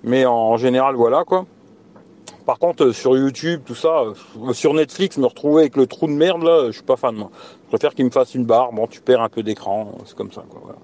mais 0.04 0.26
en 0.26 0.58
général, 0.58 0.96
voilà 0.96 1.24
quoi. 1.24 1.46
Par 2.46 2.60
contre, 2.60 2.88
euh, 2.88 2.92
sur 2.92 3.16
YouTube, 3.16 3.62
tout 3.66 3.76
ça, 3.76 4.04
sur 4.52 4.74
Netflix, 4.74 5.18
me 5.18 5.28
retrouver 5.28 5.62
avec 5.62 5.78
le 5.78 5.88
trou 5.88 6.08
de 6.08 6.12
merde 6.12 6.44
là, 6.44 6.66
je 6.68 6.72
suis 6.72 6.84
pas 6.84 6.98
fan 6.98 7.16
moi. 7.16 7.32
Je 7.64 7.70
préfère 7.70 7.96
qu'il 7.96 8.04
me 8.04 8.12
fasse 8.12 8.36
une 8.36 8.44
barre. 8.44 8.74
Bon, 8.74 8.88
tu 8.88 9.00
perds 9.00 9.22
un 9.22 9.30
peu 9.30 9.42
d'écran, 9.42 9.94
c'est 10.04 10.18
comme 10.18 10.34
ça 10.34 10.44
quoi. 10.50 10.76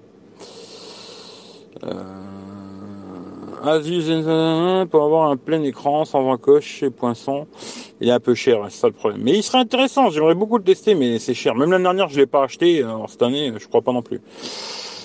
Asus 3.64 4.24
pour 4.90 5.04
avoir 5.04 5.30
un 5.30 5.36
plein 5.36 5.62
écran, 5.62 6.04
120 6.04 6.36
coches 6.38 6.66
chez 6.66 6.90
Poinçon. 6.90 7.46
Il 8.00 8.08
est 8.08 8.12
un 8.12 8.20
peu 8.20 8.34
cher, 8.34 8.60
c'est 8.68 8.80
ça 8.80 8.86
le 8.86 8.92
problème. 8.92 9.22
Mais 9.22 9.32
il 9.32 9.42
serait 9.42 9.58
intéressant, 9.58 10.10
j'aimerais 10.10 10.34
beaucoup 10.34 10.58
le 10.58 10.64
tester, 10.64 10.94
mais 10.94 11.18
c'est 11.18 11.34
cher. 11.34 11.54
Même 11.54 11.70
l'année 11.70 11.84
dernière, 11.84 12.08
je 12.08 12.14
ne 12.14 12.20
l'ai 12.20 12.26
pas 12.26 12.44
acheté. 12.44 12.82
Alors 12.82 13.08
cette 13.08 13.22
année, 13.22 13.52
je 13.58 13.66
crois 13.66 13.82
pas 13.82 13.92
non 13.92 14.02
plus. 14.02 14.20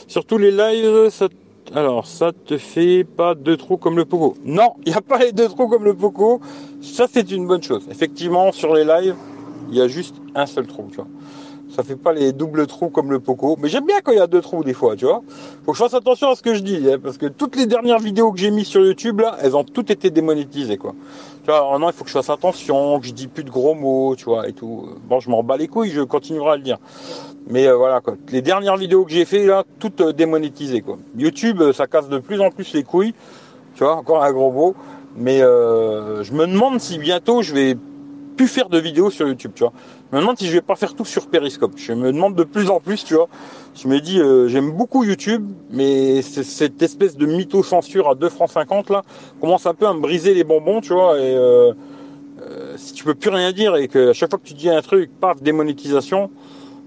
Surtout 0.07 0.37
les 0.37 0.51
lives, 0.51 1.09
ça, 1.09 1.27
alors 1.73 2.05
ça 2.05 2.31
te 2.33 2.57
fait 2.57 3.03
pas 3.05 3.33
deux 3.35 3.57
trous 3.57 3.77
comme 3.77 3.95
le 3.95 4.05
Poco. 4.05 4.35
Non, 4.43 4.73
il 4.85 4.91
n'y 4.91 4.97
a 4.97 5.01
pas 5.01 5.19
les 5.19 5.31
deux 5.31 5.47
trous 5.47 5.67
comme 5.67 5.85
le 5.85 5.93
Poco. 5.93 6.41
Ça, 6.81 7.07
c'est 7.11 7.31
une 7.31 7.47
bonne 7.47 7.63
chose. 7.63 7.87
Effectivement, 7.89 8.51
sur 8.51 8.73
les 8.73 8.83
lives, 8.83 9.15
il 9.69 9.77
y 9.77 9.81
a 9.81 9.87
juste 9.87 10.15
un 10.35 10.45
seul 10.45 10.67
trou, 10.67 10.87
tu 10.89 10.97
vois 10.97 11.07
ça 11.75 11.83
fait 11.83 11.95
pas 11.95 12.13
les 12.13 12.33
doubles 12.33 12.67
trous 12.67 12.89
comme 12.89 13.11
le 13.11 13.19
Poco. 13.19 13.57
Mais 13.59 13.69
j'aime 13.69 13.85
bien 13.85 14.01
quand 14.03 14.11
il 14.11 14.17
y 14.17 14.21
a 14.21 14.27
deux 14.27 14.41
trous 14.41 14.63
des 14.63 14.73
fois, 14.73 14.95
tu 14.95 15.05
vois. 15.05 15.21
Faut 15.65 15.71
que 15.71 15.77
je 15.77 15.83
fasse 15.83 15.93
attention 15.93 16.29
à 16.29 16.35
ce 16.35 16.41
que 16.41 16.53
je 16.53 16.59
dis, 16.59 16.91
hein, 16.91 16.97
parce 17.01 17.17
que 17.17 17.27
toutes 17.27 17.55
les 17.55 17.65
dernières 17.65 17.99
vidéos 17.99 18.31
que 18.31 18.39
j'ai 18.39 18.51
mises 18.51 18.67
sur 18.67 18.81
YouTube 18.81 19.21
là, 19.21 19.37
elles 19.41 19.55
ont 19.55 19.63
toutes 19.63 19.89
été 19.89 20.09
démonétisées, 20.09 20.77
quoi. 20.77 20.93
Tu 21.43 21.47
vois, 21.47 21.57
alors 21.57 21.79
non, 21.79 21.89
il 21.89 21.93
faut 21.93 22.03
que 22.03 22.09
je 22.09 22.15
fasse 22.15 22.29
attention, 22.29 22.99
que 22.99 23.07
je 23.07 23.13
dis 23.13 23.27
plus 23.27 23.43
de 23.43 23.49
gros 23.49 23.73
mots, 23.73 24.15
tu 24.15 24.25
vois, 24.25 24.47
et 24.47 24.53
tout. 24.53 24.89
Bon, 25.07 25.19
je 25.19 25.29
m'en 25.29 25.43
bats 25.43 25.57
les 25.57 25.67
couilles, 25.67 25.89
je 25.89 26.01
continuerai 26.01 26.51
à 26.51 26.55
le 26.55 26.61
dire. 26.61 26.77
Mais 27.47 27.67
euh, 27.67 27.75
voilà, 27.75 28.01
quoi. 28.01 28.15
Les 28.29 28.41
dernières 28.41 28.77
vidéos 28.77 29.05
que 29.05 29.11
j'ai 29.11 29.25
fait 29.25 29.45
là, 29.45 29.63
toutes 29.79 30.01
euh, 30.01 30.13
démonétisées, 30.13 30.81
quoi. 30.81 30.97
YouTube, 31.17 31.61
euh, 31.61 31.73
ça 31.73 31.87
casse 31.87 32.09
de 32.09 32.19
plus 32.19 32.39
en 32.41 32.51
plus 32.51 32.73
les 32.73 32.83
couilles. 32.83 33.13
Tu 33.75 33.83
vois, 33.83 33.95
encore 33.95 34.23
un 34.23 34.31
gros 34.31 34.51
mot. 34.51 34.75
Mais 35.17 35.39
je 35.39 36.31
me 36.31 36.47
demande 36.47 36.79
si 36.79 36.97
bientôt 36.97 37.41
je 37.41 37.53
vais 37.53 37.75
plus 38.37 38.47
faire 38.47 38.69
de 38.69 38.77
vidéos 38.79 39.09
sur 39.09 39.27
YouTube, 39.27 39.51
tu 39.53 39.63
vois. 39.63 39.73
Je 40.11 40.17
me 40.17 40.21
demande 40.21 40.37
si 40.37 40.47
je 40.47 40.51
vais 40.51 40.61
pas 40.61 40.75
faire 40.75 40.93
tout 40.93 41.05
sur 41.05 41.27
Periscope. 41.27 41.71
Je 41.77 41.93
me 41.93 42.11
demande 42.11 42.35
de 42.35 42.43
plus 42.43 42.69
en 42.69 42.81
plus, 42.81 43.05
tu 43.05 43.13
vois. 43.13 43.29
Je 43.75 43.87
me 43.87 44.01
dis, 44.01 44.19
euh, 44.19 44.49
j'aime 44.49 44.71
beaucoup 44.71 45.05
YouTube, 45.05 45.49
mais 45.69 46.21
cette 46.21 46.81
espèce 46.81 47.15
de 47.15 47.25
mytho-censure 47.25 48.09
à 48.09 48.15
2 48.15 48.27
francs 48.27 48.49
50 48.49 48.89
là 48.89 49.03
commence 49.39 49.65
un 49.65 49.73
peu 49.73 49.87
à 49.87 49.93
me 49.93 50.01
briser 50.01 50.33
les 50.33 50.43
bonbons, 50.43 50.81
tu 50.81 50.91
vois. 50.91 51.17
Et 51.17 51.33
euh, 51.33 51.71
euh, 52.41 52.73
si 52.75 52.91
tu 52.91 53.05
peux 53.05 53.15
plus 53.15 53.29
rien 53.29 53.53
dire 53.53 53.77
et 53.77 53.87
que 53.87 54.09
à 54.09 54.13
chaque 54.13 54.31
fois 54.31 54.39
que 54.39 54.45
tu 54.45 54.53
dis 54.53 54.69
un 54.69 54.81
truc, 54.81 55.11
paf, 55.17 55.41
démonétisation, 55.41 56.29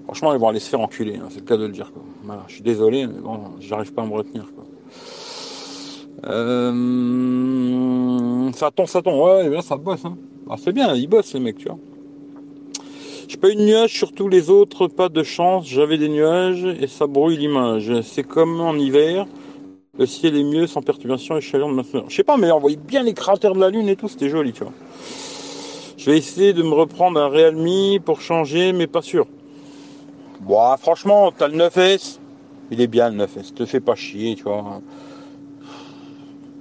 franchement, 0.05 0.35
ils 0.35 0.39
vont 0.39 0.49
aller 0.49 0.61
se 0.61 0.69
faire 0.69 0.81
enculer. 0.81 1.17
Hein, 1.17 1.29
c'est 1.31 1.41
le 1.41 1.47
cas 1.47 1.57
de 1.57 1.65
le 1.65 1.73
dire. 1.73 1.93
Quoi. 1.95 2.03
Voilà, 2.25 2.43
je 2.49 2.55
suis 2.57 2.63
désolé, 2.63 3.07
mais 3.07 3.21
bon, 3.23 3.41
j'arrive 3.59 3.95
pas 3.95 4.03
à 4.03 4.05
me 4.05 4.13
retenir. 4.13 4.45
Quoi. 4.55 4.65
ça 8.53 8.71
tombe, 8.71 8.87
ça 8.87 9.01
tombe. 9.01 9.19
Ouais, 9.19 9.49
bien, 9.49 9.63
ça 9.63 9.79
bosse. 9.79 10.05
Hein. 10.05 10.19
Ah, 10.51 10.57
c'est 10.59 10.73
bien, 10.73 10.95
il 10.95 11.07
bosse 11.07 11.33
les 11.33 11.41
mecs, 11.41 11.57
tu 11.57 11.69
vois. 11.69 11.79
J'ai 13.27 13.37
pas 13.39 13.49
eu 13.51 13.55
de 13.55 13.63
nuages 13.63 13.93
sur 13.93 14.13
tous 14.13 14.29
les 14.29 14.51
autres, 14.51 14.87
pas 14.87 15.09
de 15.09 15.23
chance, 15.23 15.67
j'avais 15.67 15.97
des 15.97 16.09
nuages 16.09 16.65
et 16.65 16.87
ça 16.87 17.07
brouille 17.07 17.39
l'image. 17.39 17.91
C'est 18.03 18.23
comme 18.23 18.61
en 18.61 18.75
hiver, 18.75 19.27
le 19.99 20.07
ciel 20.07 20.37
est 20.37 20.45
mieux 20.45 20.67
sans 20.67 20.83
perturbation 20.83 21.37
et 21.37 21.41
chaleur 21.41 21.69
de 21.69 21.75
ma 21.75 21.83
Je 22.09 22.15
sais 22.15 22.25
pas, 22.25 22.37
mais 22.37 22.51
on 22.51 22.59
voyait 22.59 22.77
bien 22.77 23.03
les 23.03 23.15
cratères 23.15 23.55
de 23.55 23.61
la 23.61 23.71
lune 23.71 23.89
et 23.89 23.97
tout, 23.97 24.09
c'était 24.09 24.29
joli, 24.29 24.53
tu 24.53 24.65
vois. 24.65 24.73
Je 25.97 26.11
vais 26.11 26.19
essayer 26.19 26.53
de 26.53 26.63
me 26.63 26.75
reprendre 26.75 27.19
un 27.19 27.29
Realme 27.29 27.99
pour 28.05 28.21
changer, 28.21 28.73
mais 28.73 28.87
pas 28.87 29.03
sûr. 29.03 29.27
Bon, 30.41 30.77
franchement, 30.77 31.33
t'as 31.33 31.49
le 31.49 31.57
9S, 31.57 32.19
il 32.71 32.81
est 32.81 32.87
bien 32.87 33.09
le 33.09 33.25
9S, 33.25 33.55
te 33.55 33.65
fais 33.65 33.81
pas 33.81 33.95
chier, 33.95 34.35
tu 34.35 34.43
vois. 34.43 34.83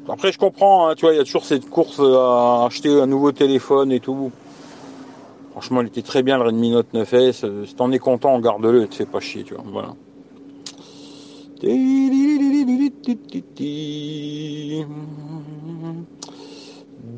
Après, 0.07 0.31
je 0.31 0.37
comprends, 0.37 0.87
hein, 0.87 0.95
tu 0.95 1.01
vois, 1.01 1.13
il 1.13 1.17
y 1.17 1.19
a 1.19 1.23
toujours 1.23 1.45
cette 1.45 1.69
course 1.69 1.99
à 1.99 2.65
acheter 2.65 2.89
un 2.89 3.07
nouveau 3.07 3.31
téléphone 3.31 3.91
et 3.91 3.99
tout. 3.99 4.31
Franchement, 5.53 5.81
il 5.81 5.87
était 5.87 6.01
très 6.01 6.23
bien 6.23 6.39
le 6.39 6.45
Redmi 6.45 6.71
Note 6.71 6.87
9S. 6.95 7.65
Si 7.67 7.75
t'en 7.75 7.91
es 7.91 7.99
content, 7.99 8.39
garde-le 8.39 8.81
et 8.81 8.87
te 8.87 8.95
fais 8.95 9.05
pas 9.05 9.19
chier, 9.19 9.43
tu 9.43 9.53
vois. 9.53 9.63
Voilà. 9.71 9.93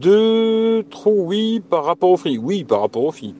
De 0.01 0.81
trop, 0.89 1.23
oui, 1.23 1.61
par 1.61 1.85
rapport 1.85 2.11
au 2.11 2.17
Free. 2.17 2.37
Oui, 2.37 2.65
par 2.65 2.81
rapport 2.81 3.05
au 3.05 3.11
Free. 3.13 3.33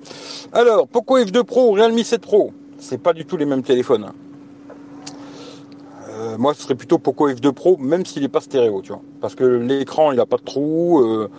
Alors, 0.54 0.88
Poco 0.88 1.20
F2 1.20 1.44
Pro, 1.44 1.72
Realme 1.72 2.02
7 2.02 2.22
Pro. 2.22 2.54
C'est 2.78 2.98
pas 2.98 3.12
du 3.12 3.26
tout 3.26 3.36
les 3.36 3.46
mêmes 3.46 3.64
téléphones. 3.64 4.14
Euh, 6.10 6.38
moi, 6.38 6.54
ce 6.54 6.62
serait 6.62 6.76
plutôt 6.76 7.00
Poco 7.00 7.30
F2 7.30 7.52
Pro, 7.52 7.76
même 7.78 8.06
s'il 8.06 8.22
n'est 8.22 8.30
pas 8.30 8.40
stéréo, 8.40 8.82
tu 8.82 8.94
vois. 8.94 9.02
Parce 9.20 9.36
que 9.36 9.44
l'écran, 9.44 10.14
il 10.14 10.16
n'a 10.16 10.26
pas 10.26 10.38
de 10.38 10.44
trou. 10.44 11.02
Euh, 11.02 11.30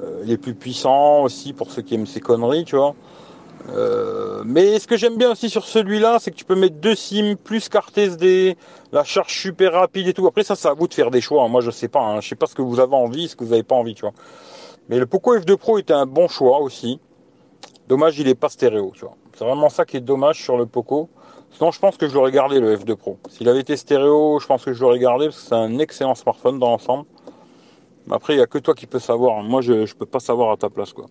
euh, 0.00 0.22
il 0.24 0.30
est 0.30 0.38
plus 0.38 0.54
puissant 0.54 1.22
aussi 1.22 1.52
pour 1.52 1.70
ceux 1.70 1.82
qui 1.82 1.94
aiment 1.94 2.06
ces 2.06 2.20
conneries, 2.20 2.64
tu 2.64 2.76
vois. 2.76 2.94
Euh, 3.70 4.42
mais 4.46 4.78
ce 4.78 4.86
que 4.86 4.96
j'aime 4.96 5.16
bien 5.16 5.32
aussi 5.32 5.50
sur 5.50 5.64
celui-là, 5.64 6.18
c'est 6.20 6.30
que 6.30 6.36
tu 6.36 6.44
peux 6.44 6.54
mettre 6.54 6.76
deux 6.76 6.94
SIM 6.94 7.34
plus 7.36 7.68
carte 7.68 7.96
SD, 7.98 8.56
la 8.92 9.04
charge 9.04 9.34
super 9.34 9.72
rapide 9.72 10.08
et 10.08 10.14
tout. 10.14 10.26
Après 10.26 10.44
ça, 10.44 10.54
c'est 10.54 10.68
à 10.68 10.74
vous 10.74 10.88
de 10.88 10.94
faire 10.94 11.10
des 11.10 11.20
choix. 11.20 11.46
Moi, 11.48 11.60
je 11.60 11.70
sais 11.70 11.88
pas. 11.88 12.00
Hein. 12.00 12.20
Je 12.20 12.28
sais 12.28 12.36
pas 12.36 12.46
ce 12.46 12.54
que 12.54 12.62
vous 12.62 12.80
avez 12.80 12.94
envie, 12.94 13.28
ce 13.28 13.36
que 13.36 13.44
vous 13.44 13.50
n'avez 13.50 13.62
pas 13.62 13.74
envie, 13.74 13.94
tu 13.94 14.02
vois. 14.02 14.14
Mais 14.88 14.98
le 14.98 15.06
Poco 15.06 15.36
F2 15.36 15.56
Pro 15.56 15.78
était 15.78 15.92
un 15.92 16.06
bon 16.06 16.28
choix 16.28 16.60
aussi. 16.60 17.00
Dommage, 17.88 18.18
il 18.18 18.28
est 18.28 18.34
pas 18.34 18.48
stéréo, 18.48 18.92
tu 18.94 19.00
vois. 19.00 19.14
C'est 19.36 19.44
vraiment 19.44 19.68
ça 19.68 19.84
qui 19.84 19.96
est 19.96 20.00
dommage 20.00 20.42
sur 20.42 20.56
le 20.56 20.66
Poco. 20.66 21.08
Sinon, 21.50 21.70
je 21.70 21.78
pense 21.78 21.96
que 21.96 22.08
je 22.08 22.14
l'aurais 22.14 22.32
gardé 22.32 22.60
le 22.60 22.76
F2 22.76 22.94
Pro. 22.96 23.18
S'il 23.28 23.48
avait 23.48 23.60
été 23.60 23.76
stéréo, 23.76 24.38
je 24.40 24.46
pense 24.46 24.64
que 24.64 24.72
je 24.72 24.80
l'aurais 24.80 24.98
gardé 24.98 25.26
parce 25.26 25.40
que 25.40 25.48
c'est 25.48 25.54
un 25.54 25.78
excellent 25.78 26.14
smartphone 26.14 26.58
dans 26.58 26.70
l'ensemble. 26.70 27.04
Après, 28.10 28.34
il 28.34 28.36
n'y 28.36 28.42
a 28.42 28.46
que 28.46 28.58
toi 28.58 28.74
qui 28.74 28.86
peux 28.86 28.98
savoir. 28.98 29.42
Moi, 29.42 29.60
je 29.60 29.72
ne 29.72 29.86
peux 29.86 30.06
pas 30.06 30.20
savoir 30.20 30.50
à 30.52 30.56
ta 30.56 30.70
place, 30.70 30.92
quoi. 30.92 31.06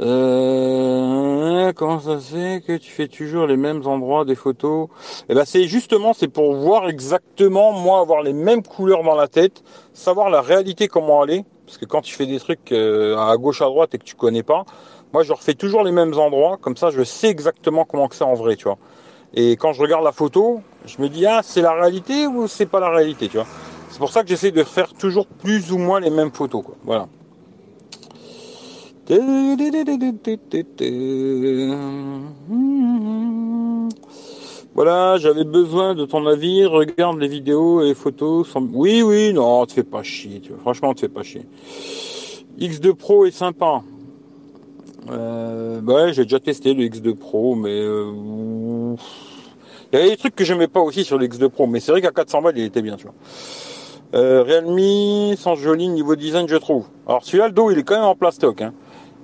Euh, 0.00 1.72
comment 1.72 1.98
ça 2.00 2.20
se 2.20 2.34
fait 2.34 2.62
que 2.66 2.76
tu 2.76 2.90
fais 2.90 3.08
toujours 3.08 3.46
les 3.46 3.56
mêmes 3.56 3.86
endroits 3.86 4.26
des 4.26 4.34
photos? 4.34 4.88
Eh 5.28 5.34
ben, 5.34 5.44
c'est 5.46 5.64
justement, 5.64 6.12
c'est 6.12 6.28
pour 6.28 6.54
voir 6.54 6.88
exactement, 6.88 7.72
moi, 7.72 8.00
avoir 8.00 8.22
les 8.22 8.34
mêmes 8.34 8.62
couleurs 8.62 9.02
dans 9.02 9.14
la 9.14 9.26
tête, 9.26 9.62
savoir 9.94 10.28
la 10.28 10.42
réalité 10.42 10.88
comment 10.88 11.22
aller. 11.22 11.44
Parce 11.64 11.78
que 11.78 11.86
quand 11.86 12.02
tu 12.02 12.14
fais 12.14 12.26
des 12.26 12.38
trucs 12.38 12.72
euh, 12.72 13.16
à 13.16 13.36
gauche, 13.36 13.62
à 13.62 13.64
droite 13.64 13.94
et 13.94 13.98
que 13.98 14.04
tu 14.04 14.14
connais 14.14 14.42
pas, 14.42 14.64
moi, 15.12 15.22
je 15.22 15.32
refais 15.32 15.54
toujours 15.54 15.82
les 15.82 15.92
mêmes 15.92 16.16
endroits. 16.18 16.58
Comme 16.60 16.76
ça, 16.76 16.90
je 16.90 17.02
sais 17.02 17.28
exactement 17.28 17.84
comment 17.84 18.06
que 18.06 18.14
c'est 18.14 18.24
en 18.24 18.34
vrai, 18.34 18.56
tu 18.56 18.64
vois. 18.64 18.78
Et 19.34 19.52
quand 19.52 19.72
je 19.72 19.80
regarde 19.80 20.04
la 20.04 20.12
photo, 20.12 20.60
je 20.84 21.00
me 21.00 21.08
dis, 21.08 21.26
ah, 21.26 21.40
c'est 21.42 21.62
la 21.62 21.72
réalité 21.72 22.26
ou 22.26 22.46
c'est 22.46 22.66
pas 22.66 22.80
la 22.80 22.90
réalité, 22.90 23.28
tu 23.28 23.38
vois? 23.38 23.46
C'est 23.96 24.00
pour 24.00 24.12
ça 24.12 24.22
que 24.22 24.28
j'essaie 24.28 24.50
de 24.50 24.62
faire 24.62 24.92
toujours 24.92 25.26
plus 25.26 25.72
ou 25.72 25.78
moins 25.78 26.00
les 26.00 26.10
mêmes 26.10 26.30
photos. 26.30 26.62
Quoi. 26.62 26.74
Voilà. 26.84 27.08
Voilà, 34.74 35.16
j'avais 35.16 35.44
besoin 35.44 35.94
de 35.94 36.04
ton 36.04 36.26
avis. 36.26 36.66
Regarde 36.66 37.18
les 37.18 37.26
vidéos 37.26 37.82
et 37.82 37.94
photos. 37.94 38.46
Oui, 38.74 39.00
oui, 39.00 39.32
non, 39.32 39.64
te 39.64 39.72
fais 39.72 39.82
pas 39.82 40.02
chier. 40.02 40.40
Tu 40.40 40.50
vois. 40.50 40.58
Franchement, 40.60 40.92
te 40.92 41.00
fais 41.00 41.08
pas 41.08 41.22
chier. 41.22 41.46
X2 42.58 42.92
Pro 42.92 43.24
est 43.24 43.30
sympa. 43.30 43.80
Euh, 45.08 45.80
bah 45.80 46.04
ouais, 46.04 46.12
j'ai 46.12 46.24
déjà 46.24 46.38
testé 46.38 46.74
le 46.74 46.84
X2 46.84 47.14
Pro, 47.14 47.54
mais 47.54 47.80
euh, 47.80 48.94
il 49.90 49.98
y 49.98 50.02
avait 50.02 50.10
des 50.10 50.16
trucs 50.18 50.34
que 50.36 50.44
j'aimais 50.44 50.68
pas 50.68 50.80
aussi 50.80 51.02
sur 51.02 51.16
le 51.16 51.26
X2 51.26 51.48
Pro, 51.48 51.66
mais 51.66 51.80
c'est 51.80 51.92
vrai 51.92 52.02
qu'à 52.02 52.10
400 52.10 52.42
balles, 52.42 52.58
il 52.58 52.64
était 52.64 52.82
bien, 52.82 52.96
tu 52.96 53.04
vois. 53.04 53.14
Euh, 54.14 54.42
Realme, 54.42 55.36
sans 55.36 55.56
joli 55.56 55.88
niveau 55.88 56.14
design, 56.16 56.48
je 56.48 56.56
trouve. 56.56 56.86
Alors 57.06 57.24
celui-là, 57.24 57.48
le 57.48 57.52
dos, 57.52 57.70
il 57.70 57.78
est 57.78 57.82
quand 57.82 57.96
même 57.96 58.04
en 58.04 58.14
plastoc. 58.14 58.62
Hein. 58.62 58.72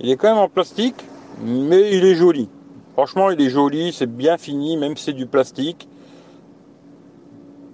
Il 0.01 0.11
est 0.11 0.17
quand 0.17 0.29
même 0.29 0.43
en 0.43 0.49
plastique, 0.49 1.05
mais 1.41 1.97
il 1.97 2.05
est 2.05 2.15
joli. 2.15 2.49
Franchement, 2.95 3.31
il 3.31 3.41
est 3.41 3.49
joli, 3.49 3.93
c'est 3.93 4.07
bien 4.07 4.37
fini, 4.37 4.77
même 4.77 4.97
si 4.97 5.05
c'est 5.05 5.13
du 5.13 5.27
plastique. 5.27 5.89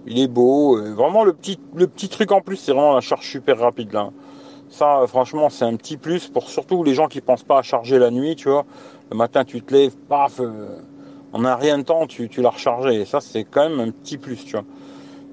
Il 0.07 0.19
est 0.19 0.29
beau. 0.29 0.79
Euh, 0.79 0.95
vraiment, 0.95 1.25
le 1.25 1.33
petit, 1.33 1.59
le 1.75 1.87
petit 1.87 2.09
truc 2.09 2.31
en 2.31 2.41
plus, 2.41 2.57
c'est 2.57 2.73
vraiment 2.73 2.95
la 2.95 3.01
charge 3.01 3.27
super 3.29 3.59
rapide 3.59 3.93
là. 3.93 4.11
Ça, 4.69 5.03
franchement, 5.07 5.49
c'est 5.49 5.65
un 5.65 5.77
petit 5.77 5.97
plus 5.97 6.29
pour 6.29 6.51
surtout 6.51 6.85
les 6.85 6.93
gens 6.93 7.09
qui 7.09 7.23
pensent 7.23 7.43
pas 7.43 7.59
à 7.59 7.63
charger 7.63 7.99
la 7.99 8.11
nuit, 8.11 8.37
tu 8.37 8.51
vois. 8.51 8.67
Le 9.11 9.17
matin, 9.17 9.45
tu 9.45 9.63
te 9.63 9.73
lèves, 9.73 9.97
paf, 9.97 10.41
euh, 10.41 10.79
en 11.33 11.45
un 11.47 11.55
rien 11.55 11.79
de 11.79 11.85
temps, 11.85 12.07
tu, 12.07 12.29
tu 12.29 12.43
l'as 12.43 12.51
rechargé. 12.51 13.01
Et 13.01 13.05
ça, 13.07 13.21
c'est 13.21 13.45
quand 13.45 13.69
même 13.69 13.81
un 13.81 13.91
petit 13.91 14.19
plus, 14.19 14.45
tu 14.45 14.53
vois. 14.53 14.65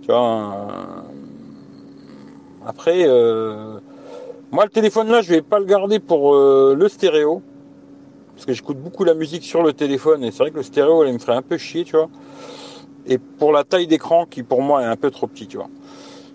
Tu 0.02 0.08
vois, 0.08 1.04
après, 2.66 3.04
euh, 3.06 3.80
moi 4.52 4.66
le 4.66 4.72
téléphone 4.72 5.10
là, 5.10 5.22
je 5.22 5.30
vais 5.30 5.42
pas 5.42 5.60
le 5.60 5.66
garder 5.66 6.00
pour 6.00 6.36
euh, 6.36 6.76
le 6.78 6.90
stéréo. 6.90 7.42
Parce 8.34 8.46
que 8.46 8.54
j'écoute 8.54 8.78
beaucoup 8.78 9.06
la 9.06 9.14
musique 9.14 9.44
sur 9.44 9.64
le 9.64 9.72
téléphone 9.72 10.24
et 10.24 10.32
c'est 10.32 10.40
vrai 10.40 10.52
que 10.52 10.58
le 10.58 10.64
stéréo, 10.64 11.06
il 11.06 11.14
me 11.14 11.20
ferait 11.20 11.38
un 11.38 11.42
peu 11.42 11.58
chier, 11.58 11.86
tu 11.86 11.96
vois. 11.96 12.10
Et 13.06 13.18
pour 13.18 13.54
la 13.54 13.64
taille 13.64 13.88
d'écran 13.88 14.26
qui 14.26 14.44
pour 14.44 14.62
moi 14.62 14.82
est 14.82 14.86
un 14.86 14.98
peu 14.98 15.12
trop 15.12 15.28
petit, 15.28 15.48
tu 15.48 15.58
vois. 15.58 15.70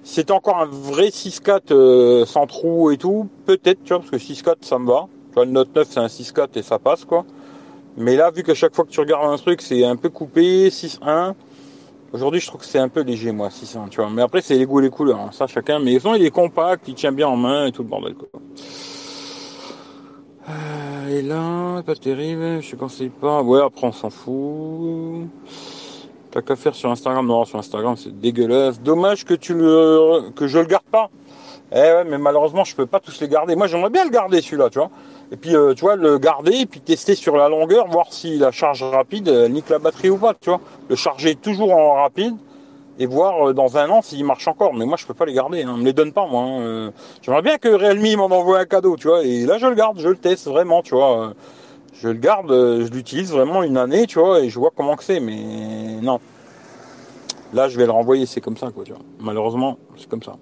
C'est 0.02 0.30
encore 0.30 0.58
un 0.58 0.66
vrai 0.66 1.08
6.4 1.08 1.72
euh, 1.72 2.24
sans 2.24 2.46
trou 2.46 2.90
et 2.90 2.96
tout, 2.96 3.28
peut-être, 3.44 3.82
tu 3.82 3.92
vois, 3.92 3.98
parce 3.98 4.10
que 4.10 4.16
6.4 4.16 4.56
ça 4.62 4.78
me 4.78 4.86
va. 4.86 5.08
Tu 5.28 5.34
vois, 5.34 5.44
le 5.44 5.50
Note 5.50 5.74
9 5.74 5.88
c'est 5.90 6.00
un 6.00 6.06
6.4 6.06 6.48
et 6.54 6.62
ça 6.62 6.78
passe, 6.78 7.04
quoi. 7.04 7.26
Mais 7.96 8.16
là, 8.16 8.30
vu 8.30 8.42
qu'à 8.44 8.54
chaque 8.54 8.74
fois 8.74 8.84
que 8.84 8.90
tu 8.90 9.00
regardes 9.00 9.30
un 9.30 9.36
truc, 9.36 9.60
c'est 9.60 9.84
un 9.84 9.96
peu 9.96 10.08
coupé, 10.08 10.68
6.1, 10.68 11.34
Aujourd'hui, 12.12 12.40
je 12.40 12.48
trouve 12.48 12.60
que 12.60 12.66
c'est 12.66 12.78
un 12.78 12.88
peu 12.88 13.02
léger, 13.02 13.30
moi, 13.30 13.50
600, 13.50 13.86
tu 13.88 14.00
vois. 14.00 14.10
Mais 14.10 14.22
après, 14.22 14.42
c'est 14.42 14.58
les 14.58 14.66
goûts 14.66 14.80
et 14.80 14.82
les 14.82 14.90
couleurs, 14.90 15.20
hein. 15.20 15.30
ça, 15.32 15.46
chacun. 15.46 15.78
Mais 15.78 15.96
sinon, 16.00 16.16
il 16.16 16.24
est 16.24 16.30
compact, 16.30 16.88
il 16.88 16.94
tient 16.94 17.12
bien 17.12 17.28
en 17.28 17.36
main 17.36 17.66
et 17.66 17.72
tout 17.72 17.82
le 17.82 17.88
bordel, 17.88 18.14
quoi. 18.14 18.28
Euh, 20.48 21.18
et 21.18 21.22
là, 21.22 21.82
pas 21.82 21.94
terrible, 21.94 22.60
je 22.60 22.74
conseille 22.74 23.10
pas. 23.10 23.42
Ouais, 23.42 23.60
après, 23.62 23.86
on 23.86 23.92
s'en 23.92 24.10
fout. 24.10 25.28
T'as 26.32 26.42
qu'à 26.42 26.56
faire 26.56 26.74
sur 26.74 26.90
Instagram. 26.90 27.24
Non, 27.26 27.44
sur 27.44 27.60
Instagram, 27.60 27.94
c'est 27.96 28.18
dégueulasse. 28.18 28.80
Dommage 28.80 29.24
que 29.24 29.34
tu 29.34 29.54
le, 29.54 30.30
que 30.34 30.48
je 30.48 30.58
le 30.58 30.66
garde 30.66 30.84
pas. 30.90 31.10
Eh 31.72 31.76
ouais, 31.76 32.04
mais 32.04 32.18
malheureusement, 32.18 32.64
je 32.64 32.74
peux 32.74 32.86
pas 32.86 32.98
tous 32.98 33.20
les 33.20 33.28
garder. 33.28 33.54
Moi, 33.54 33.68
j'aimerais 33.68 33.90
bien 33.90 34.04
le 34.04 34.10
garder, 34.10 34.40
celui-là, 34.40 34.68
tu 34.70 34.78
vois. 34.78 34.90
Et 35.32 35.36
puis, 35.36 35.54
euh, 35.54 35.74
tu 35.74 35.82
vois, 35.82 35.94
le 35.94 36.18
garder, 36.18 36.56
et 36.56 36.66
puis 36.66 36.80
tester 36.80 37.14
sur 37.14 37.36
la 37.36 37.48
longueur, 37.48 37.86
voir 37.88 38.12
si 38.12 38.36
la 38.36 38.50
charge 38.50 38.82
rapide 38.82 39.28
euh, 39.28 39.48
nique 39.48 39.68
la 39.68 39.78
batterie 39.78 40.10
ou 40.10 40.18
pas, 40.18 40.34
tu 40.34 40.50
vois. 40.50 40.60
Le 40.88 40.96
charger 40.96 41.36
toujours 41.36 41.72
en 41.72 41.94
rapide, 41.94 42.34
et 42.98 43.06
voir 43.06 43.48
euh, 43.50 43.52
dans 43.52 43.76
un 43.76 43.88
an 43.90 44.02
s'il 44.02 44.24
marche 44.24 44.48
encore. 44.48 44.74
Mais 44.74 44.86
moi, 44.86 44.96
je 44.96 45.06
peux 45.06 45.14
pas 45.14 45.26
les 45.26 45.32
garder, 45.32 45.62
hein. 45.62 45.72
on 45.74 45.76
me 45.78 45.84
les 45.84 45.92
donne 45.92 46.12
pas, 46.12 46.26
moi. 46.26 46.42
Hein. 46.42 46.92
J'aimerais 47.22 47.42
bien 47.42 47.58
que 47.58 47.68
Realme 47.68 48.16
m'en 48.16 48.24
envoie 48.26 48.58
un 48.58 48.64
cadeau, 48.64 48.96
tu 48.96 49.06
vois. 49.06 49.22
Et 49.22 49.46
là, 49.46 49.58
je 49.58 49.66
le 49.66 49.74
garde, 49.76 50.00
je 50.00 50.08
le 50.08 50.16
teste 50.16 50.48
vraiment, 50.48 50.82
tu 50.82 50.96
vois. 50.96 51.32
Je 51.94 52.08
le 52.08 52.14
garde, 52.14 52.50
je 52.50 52.90
l'utilise 52.90 53.30
vraiment 53.30 53.62
une 53.62 53.76
année, 53.76 54.06
tu 54.06 54.18
vois, 54.18 54.40
et 54.40 54.48
je 54.48 54.58
vois 54.58 54.70
comment 54.74 54.96
que 54.96 55.04
c'est, 55.04 55.20
mais 55.20 56.00
non. 56.02 56.18
Là, 57.52 57.68
je 57.68 57.76
vais 57.76 57.84
le 57.84 57.92
renvoyer, 57.92 58.26
c'est 58.26 58.40
comme 58.40 58.56
ça, 58.56 58.70
quoi, 58.70 58.82
tu 58.84 58.92
vois. 58.92 59.02
Malheureusement, 59.20 59.78
c'est 59.96 60.08
comme 60.08 60.22
ça. 60.22 60.36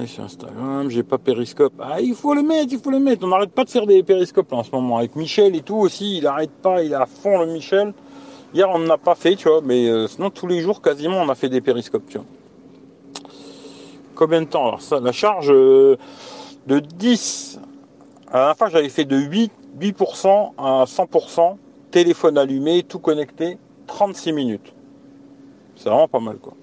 Et 0.00 0.06
sur 0.06 0.24
Instagram, 0.24 0.90
j'ai 0.90 1.02
pas 1.02 1.18
périscope. 1.18 1.74
Ah, 1.78 2.00
il 2.00 2.14
faut 2.14 2.34
le 2.34 2.42
mettre, 2.42 2.72
il 2.72 2.78
faut 2.78 2.90
le 2.90 2.98
mettre. 2.98 3.24
On 3.24 3.28
n'arrête 3.28 3.52
pas 3.52 3.64
de 3.64 3.70
faire 3.70 3.86
des 3.86 4.02
périscopes 4.02 4.52
en 4.52 4.62
ce 4.62 4.70
moment. 4.72 4.98
Avec 4.98 5.14
Michel 5.16 5.54
et 5.54 5.62
tout 5.62 5.76
aussi, 5.76 6.18
il 6.18 6.26
arrête 6.26 6.50
pas, 6.50 6.82
il 6.82 6.92
est 6.92 6.96
à 6.96 7.06
fond 7.06 7.38
le 7.40 7.46
Michel. 7.46 7.94
Hier, 8.52 8.68
on 8.70 8.78
n'a 8.78 8.98
pas 8.98 9.14
fait, 9.14 9.36
tu 9.36 9.48
vois, 9.48 9.60
mais 9.62 9.88
euh, 9.88 10.06
sinon, 10.06 10.30
tous 10.30 10.46
les 10.46 10.60
jours, 10.60 10.80
quasiment, 10.80 11.20
on 11.20 11.28
a 11.28 11.34
fait 11.34 11.48
des 11.48 11.60
périscopes, 11.60 12.06
tu 12.08 12.18
vois. 12.18 12.26
Combien 14.14 14.42
de 14.42 14.46
temps? 14.46 14.68
Alors, 14.68 14.82
ça, 14.82 15.00
la 15.00 15.12
charge 15.12 15.50
euh, 15.50 15.96
de 16.66 16.78
10. 16.78 17.60
À 18.30 18.48
la 18.48 18.54
fin, 18.54 18.68
j'avais 18.68 18.88
fait 18.88 19.04
de 19.04 19.16
8, 19.16 19.52
8% 19.80 20.52
à 20.56 20.84
100%, 20.84 21.56
téléphone 21.90 22.38
allumé, 22.38 22.84
tout 22.84 23.00
connecté, 23.00 23.58
36 23.86 24.32
minutes. 24.32 24.72
C'est 25.76 25.88
vraiment 25.88 26.08
pas 26.08 26.20
mal, 26.20 26.36
quoi. 26.36 26.54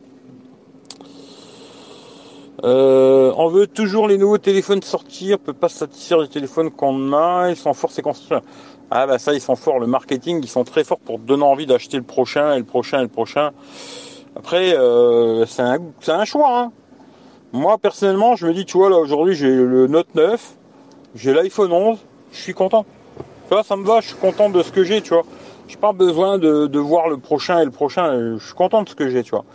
Euh, 2.63 3.33
on 3.37 3.47
veut 3.47 3.65
toujours 3.65 4.07
les 4.07 4.17
nouveaux 4.17 4.37
téléphones 4.37 4.83
sortir, 4.83 5.37
on 5.41 5.45
peut 5.45 5.53
pas 5.53 5.69
satisfaire 5.69 6.19
les 6.19 6.27
téléphones 6.27 6.69
qu'on 6.69 7.13
a, 7.13 7.49
ils 7.49 7.55
sont 7.55 7.73
forts 7.73 7.91
c'est 7.91 8.01
construire. 8.01 8.41
Ah 8.91 9.07
bah 9.07 9.17
ça 9.17 9.33
ils 9.33 9.41
sont 9.41 9.55
forts, 9.55 9.79
le 9.79 9.87
marketing, 9.87 10.41
ils 10.43 10.49
sont 10.49 10.63
très 10.63 10.83
forts 10.83 10.99
pour 10.99 11.17
donner 11.17 11.43
envie 11.43 11.65
d'acheter 11.65 11.97
le 11.97 12.03
prochain 12.03 12.53
et 12.53 12.59
le 12.59 12.65
prochain 12.65 12.99
et 12.99 13.03
le 13.03 13.07
prochain. 13.07 13.51
Après 14.35 14.75
euh, 14.75 15.45
c'est 15.47 16.11
un, 16.11 16.25
choix. 16.25 16.59
Hein. 16.59 16.71
Moi 17.51 17.77
personnellement 17.79 18.35
je 18.35 18.45
me 18.45 18.53
dis 18.53 18.65
tu 18.65 18.77
vois 18.77 18.89
là 18.89 18.97
aujourd'hui 18.97 19.33
j'ai 19.33 19.49
le 19.49 19.87
Note 19.87 20.13
9, 20.13 20.55
j'ai 21.15 21.33
l'iPhone 21.33 21.71
11, 21.71 21.97
je 22.31 22.37
suis 22.41 22.53
content. 22.53 22.85
Tu 23.47 23.55
vois 23.55 23.63
ça 23.63 23.75
me 23.75 23.85
va, 23.85 24.01
je 24.01 24.09
suis 24.09 24.17
content 24.17 24.49
de 24.49 24.61
ce 24.61 24.71
que 24.71 24.83
j'ai 24.83 25.01
tu 25.01 25.13
vois. 25.13 25.23
J'ai 25.67 25.77
pas 25.77 25.93
besoin 25.93 26.37
de, 26.37 26.67
de 26.67 26.79
voir 26.79 27.07
le 27.07 27.17
prochain 27.17 27.59
et 27.59 27.65
le 27.65 27.71
prochain, 27.71 28.37
je 28.37 28.45
suis 28.45 28.53
content 28.53 28.83
de 28.83 28.89
ce 28.89 28.95
que 28.95 29.09
j'ai 29.09 29.23
tu 29.23 29.31
vois. 29.31 29.45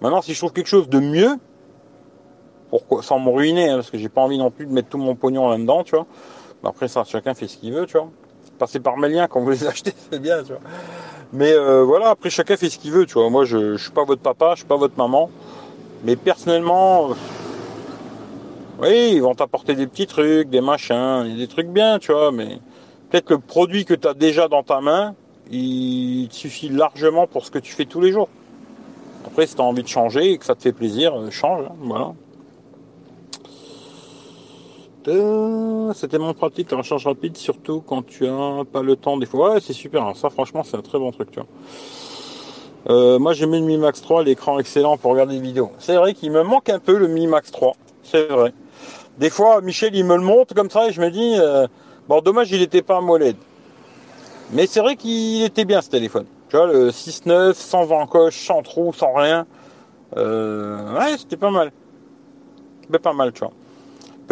Maintenant 0.00 0.22
si 0.22 0.32
je 0.32 0.38
trouve 0.38 0.52
quelque 0.52 0.68
chose 0.68 0.88
de 0.88 1.00
mieux, 1.00 1.38
pourquoi, 2.72 3.02
sans 3.02 3.18
me 3.18 3.28
ruiner, 3.28 3.68
hein, 3.68 3.74
parce 3.76 3.90
que 3.90 3.98
j'ai 3.98 4.08
pas 4.08 4.22
envie 4.22 4.38
non 4.38 4.50
plus 4.50 4.64
de 4.64 4.72
mettre 4.72 4.88
tout 4.88 4.96
mon 4.96 5.14
pognon 5.14 5.46
là-dedans, 5.50 5.84
tu 5.84 5.94
vois. 5.94 6.06
Après 6.64 6.88
ça, 6.88 7.04
chacun 7.04 7.34
fait 7.34 7.46
ce 7.46 7.58
qu'il 7.58 7.70
veut, 7.74 7.84
tu 7.84 7.98
vois. 7.98 8.08
Passer 8.58 8.80
par 8.80 8.96
mes 8.96 9.10
liens 9.10 9.28
quand 9.28 9.42
vous 9.42 9.50
les 9.50 9.66
achetez, 9.68 9.92
c'est 10.10 10.18
bien, 10.18 10.42
tu 10.42 10.52
vois. 10.52 10.62
Mais 11.34 11.52
euh, 11.52 11.84
voilà, 11.84 12.08
après 12.08 12.30
chacun 12.30 12.56
fait 12.56 12.70
ce 12.70 12.78
qu'il 12.78 12.90
veut, 12.90 13.04
tu 13.04 13.12
vois. 13.12 13.28
Moi, 13.28 13.44
je, 13.44 13.76
je 13.76 13.82
suis 13.82 13.92
pas 13.92 14.04
votre 14.04 14.22
papa, 14.22 14.52
je 14.52 14.60
suis 14.60 14.66
pas 14.66 14.78
votre 14.78 14.96
maman. 14.96 15.28
Mais 16.02 16.16
personnellement, 16.16 17.10
oui, 18.80 19.10
ils 19.16 19.20
vont 19.20 19.34
t'apporter 19.34 19.74
des 19.74 19.86
petits 19.86 20.06
trucs, 20.06 20.48
des 20.48 20.62
machins, 20.62 21.36
des 21.36 21.48
trucs 21.48 21.68
bien, 21.68 21.98
tu 21.98 22.10
vois, 22.10 22.32
mais 22.32 22.58
peut-être 23.10 23.28
le 23.28 23.38
produit 23.38 23.84
que 23.84 23.92
tu 23.92 24.08
as 24.08 24.14
déjà 24.14 24.48
dans 24.48 24.62
ta 24.62 24.80
main, 24.80 25.14
il 25.50 26.26
te 26.30 26.34
suffit 26.34 26.70
largement 26.70 27.26
pour 27.26 27.44
ce 27.44 27.50
que 27.50 27.58
tu 27.58 27.74
fais 27.74 27.84
tous 27.84 28.00
les 28.00 28.12
jours. 28.12 28.30
Après, 29.26 29.46
si 29.46 29.54
tu 29.54 29.60
as 29.60 29.64
envie 29.64 29.82
de 29.82 29.88
changer 29.88 30.32
et 30.32 30.38
que 30.38 30.46
ça 30.46 30.54
te 30.54 30.62
fait 30.62 30.72
plaisir, 30.72 31.14
euh, 31.14 31.30
change, 31.30 31.66
hein, 31.66 31.74
voilà. 31.80 32.12
C'était 35.04 36.18
mon 36.18 36.32
pratique, 36.32 36.70
la 36.70 36.78
recharge 36.78 37.06
rapide, 37.06 37.36
surtout 37.36 37.80
quand 37.80 38.06
tu 38.06 38.26
as 38.26 38.64
pas 38.72 38.82
le 38.82 38.94
temps 38.94 39.16
des 39.16 39.26
fois. 39.26 39.54
Ouais, 39.54 39.60
c'est 39.60 39.72
super, 39.72 40.04
hein. 40.04 40.12
ça 40.14 40.30
franchement 40.30 40.62
c'est 40.62 40.76
un 40.76 40.82
très 40.82 40.98
bon 40.98 41.10
truc, 41.10 41.30
tu 41.30 41.40
vois. 41.40 41.48
Euh, 42.88 43.18
moi 43.18 43.32
j'ai 43.32 43.46
mis 43.46 43.58
le 43.58 43.66
Mi 43.66 43.76
Max 43.76 44.00
3, 44.02 44.24
l'écran 44.24 44.58
excellent 44.58 44.96
pour 44.96 45.12
regarder 45.12 45.34
des 45.34 45.40
vidéos. 45.42 45.72
C'est 45.78 45.96
vrai 45.96 46.14
qu'il 46.14 46.30
me 46.30 46.42
manque 46.42 46.68
un 46.68 46.78
peu 46.78 46.96
le 46.96 47.08
Mi 47.08 47.26
Max 47.26 47.50
3, 47.50 47.74
c'est 48.02 48.26
vrai. 48.26 48.52
Des 49.18 49.30
fois 49.30 49.60
Michel 49.60 49.94
il 49.94 50.04
me 50.04 50.16
le 50.16 50.22
montre 50.22 50.54
comme 50.54 50.70
ça 50.70 50.88
et 50.88 50.92
je 50.92 51.00
me 51.00 51.10
dis, 51.10 51.34
euh, 51.36 51.66
bon 52.08 52.20
dommage 52.20 52.50
il 52.52 52.60
n'était 52.60 52.82
pas 52.82 52.98
AMOLED. 52.98 53.36
Mais 54.52 54.66
c'est 54.66 54.80
vrai 54.80 54.96
qu'il 54.96 55.42
était 55.42 55.64
bien 55.64 55.80
ce 55.80 55.90
téléphone. 55.90 56.26
Tu 56.48 56.56
vois, 56.58 56.66
le 56.66 56.90
6.9, 56.90 57.54
sans 57.54 57.90
encoche, 57.90 58.46
sans 58.46 58.62
trou, 58.62 58.92
sans 58.92 59.14
rien. 59.14 59.46
Euh, 60.16 60.98
ouais, 60.98 61.16
c'était 61.16 61.38
pas 61.38 61.50
mal. 61.50 61.72
Mais 62.90 62.98
pas 62.98 63.14
mal, 63.14 63.32
tu 63.32 63.40
vois. 63.40 63.52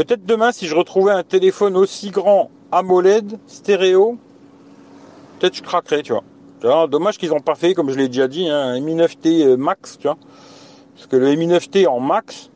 Peut-être 0.01 0.25
demain, 0.25 0.51
si 0.51 0.67
je 0.67 0.75
retrouvais 0.75 1.13
un 1.13 1.23
téléphone 1.23 1.77
aussi 1.77 2.09
grand 2.09 2.51
AMOLED, 2.73 3.39
stéréo, 3.47 4.17
peut-être 5.39 5.55
je 5.55 5.63
craquerais, 5.63 6.01
tu 6.01 6.15
vois. 6.15 6.87
dommage 6.87 7.19
qu'ils 7.19 7.29
n'ont 7.29 7.41
pas 7.41 7.55
fait, 7.55 7.75
comme 7.75 7.91
je 7.91 7.99
l'ai 7.99 8.09
déjà 8.09 8.27
dit, 8.27 8.49
hein, 8.49 8.61
un 8.61 8.81
Mi 8.81 8.95
9T 8.95 9.45
euh, 9.45 9.57
Max, 9.59 9.99
tu 9.99 10.07
vois. 10.07 10.17
Parce 10.95 11.07
que 11.07 11.17
le 11.17 11.35
Mi 11.35 11.47
9T 11.47 11.87
en 11.87 12.01
Max, 12.01 12.51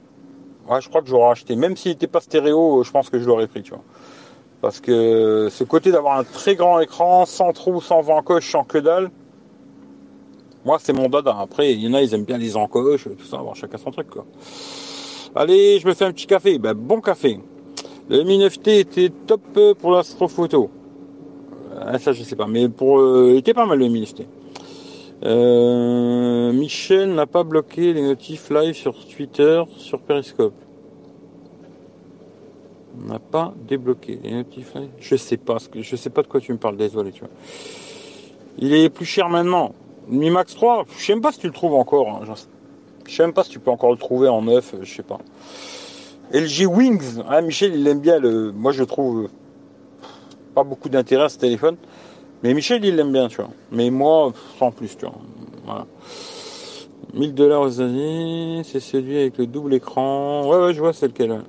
je 0.80 0.88
crois 0.88 1.02
que 1.02 1.06
j'aurais 1.06 1.32
acheté. 1.32 1.54
Même 1.54 1.76
s'il 1.76 1.90
n'était 1.90 2.06
pas 2.06 2.20
stéréo, 2.20 2.82
je 2.82 2.90
pense 2.90 3.10
que 3.10 3.18
je 3.18 3.26
l'aurais 3.26 3.46
pris, 3.46 3.62
tu 3.62 3.72
vois. 3.72 3.84
Parce 4.62 4.80
que 4.80 5.48
ce 5.50 5.64
côté 5.64 5.92
d'avoir 5.92 6.18
un 6.18 6.24
très 6.24 6.54
grand 6.54 6.80
écran, 6.80 7.26
sans 7.26 7.52
trou, 7.52 7.82
sans 7.82 8.08
encoche, 8.08 8.50
sans 8.50 8.64
que 8.64 8.78
dalle, 8.78 9.10
moi 10.64 10.78
c'est 10.80 10.94
mon 10.94 11.10
dada. 11.10 11.36
Après, 11.38 11.74
il 11.74 11.80
y 11.80 11.88
en 11.90 11.92
a, 11.92 12.00
ils 12.00 12.14
aiment 12.14 12.24
bien 12.24 12.38
les 12.38 12.56
encoches, 12.56 13.04
tout 13.04 13.26
ça, 13.26 13.36
avoir 13.36 13.54
chacun 13.54 13.76
son 13.76 13.90
truc, 13.90 14.08
quoi. 14.08 14.24
Allez, 15.36 15.80
je 15.80 15.88
me 15.88 15.94
fais 15.94 16.04
un 16.04 16.12
petit 16.12 16.26
café. 16.26 16.58
Ben, 16.58 16.74
bon 16.74 17.00
café. 17.00 17.40
Le 18.08 18.22
Mi 18.22 18.38
9T 18.38 18.78
était 18.78 19.10
top 19.26 19.42
pour 19.80 19.90
l'astrophoto. 19.90 20.70
Ah, 21.76 21.98
ça, 21.98 22.12
je 22.12 22.22
sais 22.22 22.36
pas. 22.36 22.46
Mais 22.46 22.68
pour, 22.68 23.00
euh, 23.00 23.30
il 23.32 23.38
était 23.38 23.54
pas 23.54 23.66
mal 23.66 23.80
le 23.80 23.88
Mi 23.88 24.02
9T. 24.02 24.26
Euh, 25.24 26.52
Michel 26.52 27.14
n'a 27.14 27.26
pas 27.26 27.42
bloqué 27.42 27.92
les 27.92 28.02
notifs 28.02 28.48
live 28.50 28.74
sur 28.74 28.94
Twitter, 29.06 29.62
sur 29.76 30.00
Periscope. 30.02 30.54
N'a 33.04 33.18
pas 33.18 33.54
débloqué 33.66 34.20
les 34.22 34.30
notifs 34.30 34.72
live. 34.76 34.90
Je 35.00 35.16
sais 35.16 35.36
pas 35.36 35.58
ce 35.58 35.68
que, 35.68 35.82
je 35.82 35.96
sais 35.96 36.10
pas 36.10 36.22
de 36.22 36.28
quoi 36.28 36.40
tu 36.40 36.52
me 36.52 36.58
parles. 36.58 36.76
Désolé, 36.76 37.10
tu 37.10 37.20
vois. 37.20 37.30
Il 38.58 38.72
est 38.72 38.88
plus 38.88 39.06
cher 39.06 39.28
maintenant. 39.28 39.74
Mi 40.06 40.30
Max 40.30 40.54
3, 40.54 40.84
je 40.96 41.04
sais 41.04 41.12
même 41.12 41.22
pas 41.22 41.32
si 41.32 41.40
tu 41.40 41.48
le 41.48 41.52
trouves 41.52 41.74
encore. 41.74 42.08
Hein. 42.08 42.34
Je 43.06 43.14
sais 43.14 43.22
même 43.22 43.32
pas 43.32 43.44
si 43.44 43.50
tu 43.50 43.58
peux 43.58 43.70
encore 43.70 43.90
le 43.90 43.98
trouver 43.98 44.28
en 44.28 44.42
neuf, 44.42 44.74
je 44.82 44.94
sais 44.94 45.02
pas. 45.02 45.18
LG 46.32 46.66
Wings, 46.66 47.22
hein, 47.28 47.42
Michel 47.42 47.74
il 47.74 47.86
aime 47.86 48.00
bien 48.00 48.18
le. 48.18 48.52
Moi 48.52 48.72
je 48.72 48.82
trouve 48.84 49.28
pas 50.54 50.64
beaucoup 50.64 50.88
d'intérêt 50.88 51.24
à 51.24 51.28
ce 51.28 51.38
téléphone. 51.38 51.76
Mais 52.42 52.54
Michel 52.54 52.84
il 52.84 52.96
l'aime 52.96 53.12
bien, 53.12 53.28
tu 53.28 53.36
vois. 53.36 53.50
Mais 53.72 53.90
moi, 53.90 54.32
sans 54.58 54.70
plus, 54.70 54.96
tu 54.96 55.06
vois. 55.06 55.14
Voilà. 55.64 55.86
1000 57.14 57.32
dollars 57.34 57.62
aux 57.62 57.80
années, 57.80 58.62
c'est 58.64 58.80
celui 58.80 59.18
avec 59.18 59.38
le 59.38 59.46
double 59.46 59.74
écran. 59.74 60.46
Ouais, 60.46 60.58
ouais, 60.58 60.74
je 60.74 60.80
vois, 60.80 60.92
c'est 60.92 61.06
lequel. 61.06 61.40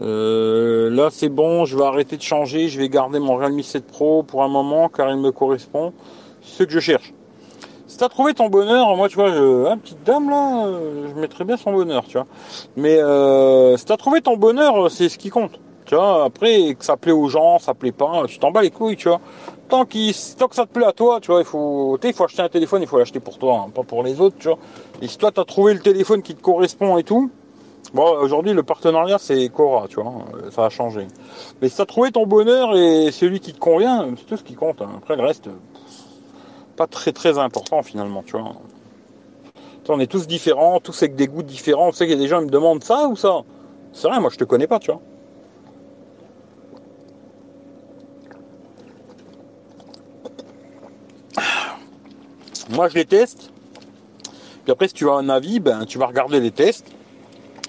Euh, 0.00 0.88
là, 0.90 1.08
c'est 1.10 1.28
bon, 1.28 1.64
je 1.64 1.76
vais 1.76 1.84
arrêter 1.84 2.16
de 2.16 2.22
changer. 2.22 2.68
Je 2.68 2.78
vais 2.78 2.88
garder 2.88 3.18
mon 3.18 3.36
Realme 3.36 3.62
7 3.62 3.86
Pro 3.86 4.22
pour 4.22 4.42
un 4.42 4.48
moment 4.48 4.88
car 4.88 5.10
il 5.10 5.18
me 5.18 5.32
correspond. 5.32 5.92
Ce 6.40 6.62
que 6.62 6.72
je 6.72 6.80
cherche. 6.80 7.12
Si 7.92 7.98
t'as 7.98 8.08
trouvé 8.08 8.32
ton 8.32 8.48
bonheur, 8.48 8.96
moi 8.96 9.06
tu 9.10 9.16
vois, 9.16 9.28
je, 9.34 9.66
ah, 9.66 9.76
petite 9.76 10.02
dame 10.02 10.30
là, 10.30 10.66
je 11.14 11.20
mettrais 11.20 11.44
bien 11.44 11.58
son 11.58 11.72
bonheur, 11.72 12.04
tu 12.08 12.16
vois. 12.16 12.26
Mais 12.74 12.96
euh, 12.96 13.76
si 13.76 13.84
t'as 13.84 13.98
trouvé 13.98 14.22
ton 14.22 14.38
bonheur, 14.38 14.90
c'est 14.90 15.10
ce 15.10 15.18
qui 15.18 15.28
compte. 15.28 15.60
Tu 15.84 15.94
vois, 15.94 16.24
après 16.24 16.74
que 16.74 16.86
ça 16.86 16.96
plaît 16.96 17.12
aux 17.12 17.28
gens, 17.28 17.58
ça 17.58 17.74
plaît 17.74 17.92
pas, 17.92 18.22
tu 18.26 18.38
t'en 18.38 18.50
bats 18.50 18.62
les 18.62 18.70
couilles, 18.70 18.96
tu 18.96 19.08
vois. 19.08 19.20
Tant, 19.68 19.84
tant 19.84 20.48
que 20.48 20.54
ça 20.54 20.64
te 20.64 20.72
plaît 20.72 20.86
à 20.86 20.92
toi, 20.92 21.20
tu 21.20 21.30
vois, 21.32 21.40
il 21.40 21.44
faut, 21.44 21.98
il 22.02 22.12
faut 22.14 22.24
acheter 22.24 22.40
un 22.40 22.48
téléphone, 22.48 22.80
il 22.80 22.88
faut 22.88 22.98
l'acheter 22.98 23.20
pour 23.20 23.36
toi, 23.36 23.66
hein, 23.66 23.70
pas 23.74 23.82
pour 23.82 24.02
les 24.02 24.22
autres, 24.22 24.36
tu 24.38 24.48
vois. 24.48 24.58
Et 25.02 25.06
si 25.06 25.18
toi 25.18 25.30
t'as 25.30 25.44
trouvé 25.44 25.74
le 25.74 25.80
téléphone 25.80 26.22
qui 26.22 26.34
te 26.34 26.40
correspond 26.40 26.96
et 26.96 27.04
tout, 27.04 27.30
bon, 27.92 28.10
aujourd'hui 28.22 28.54
le 28.54 28.62
partenariat 28.62 29.18
c'est 29.18 29.50
Cora, 29.50 29.86
tu 29.86 29.96
vois, 29.96 30.14
ça 30.50 30.64
a 30.64 30.70
changé. 30.70 31.08
Mais 31.60 31.68
si 31.68 31.76
t'as 31.76 31.84
trouvé 31.84 32.10
ton 32.10 32.26
bonheur 32.26 32.74
et 32.74 33.10
celui 33.10 33.38
qui 33.38 33.52
te 33.52 33.58
convient, 33.58 34.08
c'est 34.16 34.24
tout 34.24 34.38
ce 34.38 34.44
qui 34.44 34.54
compte. 34.54 34.80
Hein. 34.80 34.92
Après 34.96 35.14
le 35.14 35.22
reste, 35.22 35.50
pas 36.76 36.86
très 36.86 37.12
très 37.12 37.38
important 37.38 37.82
finalement, 37.82 38.22
tu 38.22 38.32
vois. 38.32 38.54
On 39.88 40.00
est 40.00 40.06
tous 40.06 40.26
différents, 40.26 40.80
tous 40.80 41.02
avec 41.02 41.16
des 41.16 41.26
goûts 41.26 41.42
différents. 41.42 41.88
On 41.88 41.92
sait 41.92 42.06
qu'il 42.06 42.14
y 42.14 42.18
a 42.18 42.22
des 42.22 42.28
gens 42.28 42.38
qui 42.38 42.46
me 42.46 42.50
demandent 42.50 42.84
ça 42.84 43.08
ou 43.08 43.16
ça? 43.16 43.42
C'est 43.92 44.08
vrai, 44.08 44.20
moi 44.20 44.30
je 44.32 44.38
te 44.38 44.44
connais 44.44 44.66
pas, 44.66 44.78
tu 44.78 44.90
vois. 44.90 45.00
Moi 52.70 52.88
je 52.88 52.94
les 52.94 53.04
teste. 53.04 53.50
Puis 54.64 54.72
après, 54.72 54.88
si 54.88 54.94
tu 54.94 55.10
as 55.10 55.14
un 55.14 55.28
avis, 55.28 55.60
ben 55.60 55.84
tu 55.84 55.98
vas 55.98 56.06
regarder 56.06 56.40
les 56.40 56.52
tests. 56.52 56.86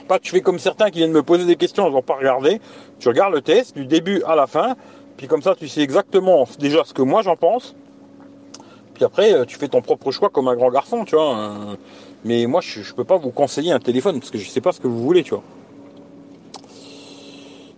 Pas 0.08 0.20
tu 0.20 0.32
fais 0.32 0.42
comme 0.42 0.60
certains 0.60 0.92
qui 0.92 1.00
viennent 1.00 1.12
me 1.12 1.24
poser 1.24 1.46
des 1.46 1.56
questions, 1.56 1.88
ils 1.88 1.94
vont 1.94 2.02
pas 2.02 2.16
regarder. 2.16 2.62
Tu 3.00 3.08
regardes 3.08 3.34
le 3.34 3.42
test 3.42 3.76
du 3.76 3.86
début 3.86 4.22
à 4.24 4.36
la 4.36 4.48
fin. 4.48 4.76
Puis 5.18 5.28
comme 5.28 5.42
ça, 5.42 5.56
tu 5.56 5.68
sais 5.68 5.82
exactement 5.82 6.48
déjà 6.60 6.84
ce 6.86 6.94
que 6.94 7.02
moi 7.02 7.22
j'en 7.22 7.36
pense. 7.36 7.76
Puis 8.94 9.04
après, 9.04 9.34
euh, 9.34 9.46
tu 9.46 9.58
fais 9.58 9.68
ton 9.68 9.82
propre 9.82 10.12
choix 10.12 10.30
comme 10.30 10.48
un 10.48 10.56
grand 10.56 10.70
garçon, 10.70 11.06
tu 11.06 11.16
vois. 11.16 11.38
Euh. 11.38 11.76
Mais 12.26 12.46
moi, 12.46 12.62
je, 12.62 12.80
ne 12.80 12.96
peux 12.96 13.04
pas 13.04 13.18
vous 13.18 13.32
conseiller 13.32 13.72
un 13.72 13.80
téléphone 13.80 14.20
parce 14.20 14.32
que 14.32 14.38
je 14.38 14.50
sais 14.50 14.62
pas 14.62 14.72
ce 14.72 14.80
que 14.80 14.88
vous 14.88 15.02
voulez, 15.02 15.24
tu 15.24 15.32
vois. 15.32 15.44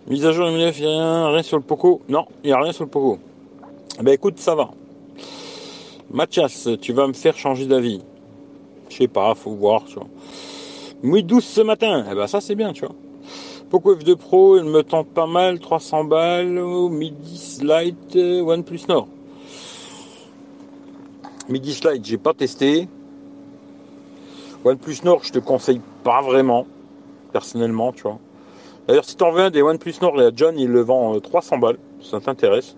Mise 0.06 0.24
à 0.24 0.30
jour 0.30 0.48
il 0.48 0.56
n'y 0.56 0.64
a 0.64 0.70
rien, 0.70 1.28
rien 1.30 1.42
sur 1.42 1.56
le 1.56 1.64
Poco? 1.64 2.00
Non, 2.08 2.26
il 2.44 2.48
n'y 2.48 2.52
a 2.52 2.60
rien 2.60 2.72
sur 2.72 2.84
le 2.84 2.90
Poco. 2.90 3.18
Ben 4.00 4.12
écoute, 4.12 4.38
ça 4.38 4.54
va. 4.54 4.70
Mathias, 6.10 6.68
tu 6.80 6.92
vas 6.92 7.08
me 7.08 7.12
faire 7.12 7.36
changer 7.36 7.66
d'avis. 7.66 8.00
Je 8.88 8.96
sais 8.98 9.08
pas, 9.08 9.34
faut 9.34 9.50
voir, 9.50 9.84
tu 9.84 9.94
vois. 9.94 10.06
Oui, 11.02 11.24
12 11.24 11.42
ce 11.42 11.60
matin. 11.60 12.06
Eh 12.10 12.14
ben 12.14 12.28
ça 12.28 12.40
c'est 12.40 12.54
bien, 12.54 12.72
tu 12.72 12.86
vois. 12.86 12.94
Poco 13.68 13.96
F2 13.96 14.14
Pro, 14.14 14.58
il 14.58 14.64
me 14.64 14.84
tente 14.84 15.08
pas 15.08 15.26
mal, 15.26 15.58
300 15.58 16.04
balles, 16.04 16.60
midi 16.90 17.58
Lite, 17.62 18.14
euh, 18.14 18.42
OnePlus 18.42 18.82
Nord. 18.88 19.08
Midi 21.48 21.74
Slide, 21.74 22.04
j'ai 22.04 22.18
pas 22.18 22.34
testé. 22.34 22.88
OnePlus 24.64 24.96
Nord, 25.04 25.22
je 25.22 25.32
te 25.32 25.38
conseille 25.38 25.80
pas 26.02 26.20
vraiment, 26.20 26.66
personnellement, 27.32 27.92
tu 27.92 28.02
vois. 28.02 28.18
D'ailleurs, 28.88 29.04
si 29.04 29.16
tu 29.16 29.22
en 29.22 29.30
veux 29.30 29.42
un 29.42 29.50
des 29.50 29.62
OnePlus 29.62 29.94
Nord, 30.02 30.18
a 30.18 30.30
John, 30.34 30.58
il 30.58 30.68
le 30.68 30.80
vend 30.80 31.20
300 31.20 31.56
euh, 31.56 31.58
balles, 31.60 31.78
ça 32.02 32.18
t'intéresse. 32.20 32.76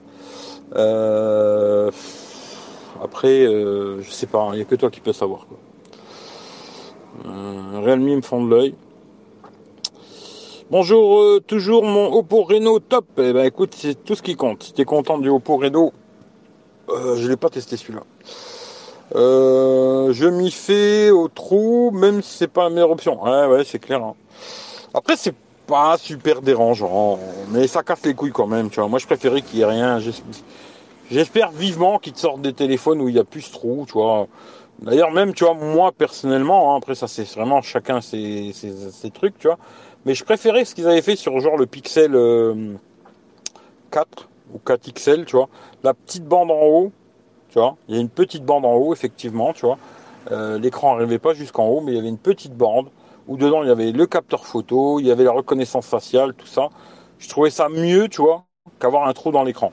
Euh, 0.76 1.90
après, 3.02 3.46
euh, 3.46 4.02
je 4.02 4.10
sais 4.10 4.26
pas, 4.26 4.50
il 4.52 4.56
n'y 4.56 4.62
a 4.62 4.64
que 4.64 4.74
toi 4.74 4.90
qui 4.90 5.00
peux 5.00 5.14
savoir. 5.14 5.46
Quoi. 5.46 5.56
Realme 7.80 8.16
me 8.16 8.20
fond 8.20 8.44
de 8.44 8.50
l'œil. 8.50 8.74
Bonjour, 10.70 11.40
toujours 11.46 11.84
mon 11.84 12.12
Oppo 12.12 12.42
Reno 12.42 12.80
top. 12.80 13.06
Eh 13.16 13.32
ben 13.32 13.46
écoute, 13.46 13.74
c'est 13.74 14.04
tout 14.04 14.14
ce 14.14 14.20
qui 14.20 14.36
compte. 14.36 14.62
Si 14.62 14.74
tu 14.74 14.82
es 14.82 14.84
content 14.84 15.16
du 15.16 15.30
Oppo 15.30 15.56
Reno, 15.56 15.94
je 16.88 17.26
l'ai 17.26 17.38
pas 17.38 17.48
testé 17.48 17.78
celui-là. 17.78 18.02
Euh, 19.14 20.12
je 20.12 20.26
m'y 20.26 20.50
fais 20.50 21.10
au 21.10 21.28
trou, 21.28 21.90
même 21.92 22.22
si 22.22 22.38
c'est 22.38 22.48
pas 22.48 22.64
la 22.64 22.70
meilleure 22.70 22.90
option. 22.90 23.22
Ouais, 23.22 23.46
ouais, 23.46 23.64
c'est 23.64 23.78
clair. 23.78 24.02
Hein. 24.02 24.14
Après, 24.94 25.16
c'est 25.16 25.34
pas 25.66 25.96
super 25.98 26.42
dérangeant, 26.42 27.18
mais 27.50 27.66
ça 27.66 27.82
casse 27.82 28.04
les 28.04 28.14
couilles 28.14 28.32
quand 28.32 28.46
même. 28.46 28.70
Tu 28.70 28.80
vois, 28.80 28.88
moi, 28.88 28.98
je 28.98 29.06
préférais 29.06 29.42
qu'il 29.42 29.58
y 29.58 29.62
ait 29.62 29.66
rien. 29.66 29.98
J'espère 31.10 31.50
vivement 31.50 31.98
qu'ils 31.98 32.12
te 32.12 32.18
sortent 32.18 32.42
des 32.42 32.52
téléphones 32.52 33.00
où 33.00 33.08
il 33.08 33.14
y 33.14 33.18
a 33.18 33.24
plus 33.24 33.42
ce 33.42 33.52
trou, 33.52 33.84
tu 33.86 33.94
vois. 33.94 34.26
D'ailleurs, 34.80 35.10
même, 35.10 35.34
tu 35.34 35.44
vois, 35.44 35.54
moi 35.54 35.92
personnellement, 35.92 36.74
hein, 36.74 36.78
après 36.78 36.94
ça, 36.94 37.08
c'est 37.08 37.28
vraiment 37.34 37.62
chacun 37.62 38.00
ses, 38.00 38.52
trucs, 39.12 39.38
tu 39.38 39.48
vois. 39.48 39.58
Mais 40.06 40.14
je 40.14 40.24
préférais 40.24 40.64
ce 40.64 40.74
qu'ils 40.74 40.86
avaient 40.86 41.02
fait 41.02 41.16
sur 41.16 41.38
genre 41.40 41.56
le 41.56 41.66
Pixel 41.66 42.12
4 42.12 42.14
euh, 42.14 42.76
ou 44.54 44.58
4 44.64 44.92
XL, 44.92 45.24
tu 45.24 45.36
vois. 45.36 45.48
La 45.82 45.94
petite 45.94 46.24
bande 46.24 46.50
en 46.50 46.62
haut, 46.62 46.92
tu 47.50 47.58
vois. 47.58 47.76
Il 47.88 47.94
y 47.94 47.98
a 47.98 48.00
une 48.00 48.08
petite 48.08 48.44
bande 48.44 48.64
en 48.64 48.74
haut, 48.74 48.92
effectivement, 48.92 49.52
tu 49.52 49.66
vois. 49.66 49.78
Euh, 50.30 50.58
l'écran 50.58 50.94
n'arrivait 50.94 51.18
pas 51.18 51.34
jusqu'en 51.34 51.66
haut, 51.66 51.80
mais 51.80 51.92
il 51.92 51.96
y 51.96 51.98
avait 51.98 52.08
une 52.08 52.18
petite 52.18 52.54
bande 52.54 52.90
où 53.28 53.36
dedans 53.36 53.62
il 53.62 53.68
y 53.68 53.72
avait 53.72 53.92
le 53.92 54.06
capteur 54.06 54.46
photo, 54.46 55.00
il 55.00 55.06
y 55.06 55.10
avait 55.10 55.24
la 55.24 55.32
reconnaissance 55.32 55.86
faciale, 55.86 56.34
tout 56.34 56.46
ça. 56.46 56.68
Je 57.18 57.28
trouvais 57.28 57.50
ça 57.50 57.68
mieux, 57.68 58.08
tu 58.08 58.22
vois, 58.22 58.44
qu'avoir 58.78 59.06
un 59.06 59.12
trou 59.12 59.30
dans 59.30 59.44
l'écran. 59.44 59.72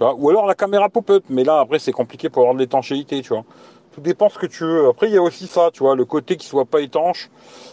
Ou 0.00 0.28
alors 0.28 0.46
la 0.46 0.54
caméra 0.54 0.88
pop-up, 0.90 1.24
mais 1.30 1.44
là 1.44 1.60
après 1.60 1.78
c'est 1.78 1.92
compliqué 1.92 2.28
pour 2.28 2.42
avoir 2.42 2.54
de 2.54 2.60
l'étanchéité, 2.60 3.22
tu 3.22 3.30
vois. 3.30 3.44
Tout 3.92 4.02
dépend 4.02 4.28
ce 4.28 4.38
que 4.38 4.44
tu 4.46 4.62
veux. 4.62 4.88
Après, 4.88 5.08
il 5.08 5.14
y 5.14 5.16
a 5.16 5.22
aussi 5.22 5.46
ça, 5.46 5.70
tu 5.72 5.82
vois, 5.82 5.96
le 5.96 6.04
côté 6.04 6.36
qui 6.36 6.46
soit 6.46 6.66
pas 6.66 6.82
étanche. 6.82 7.30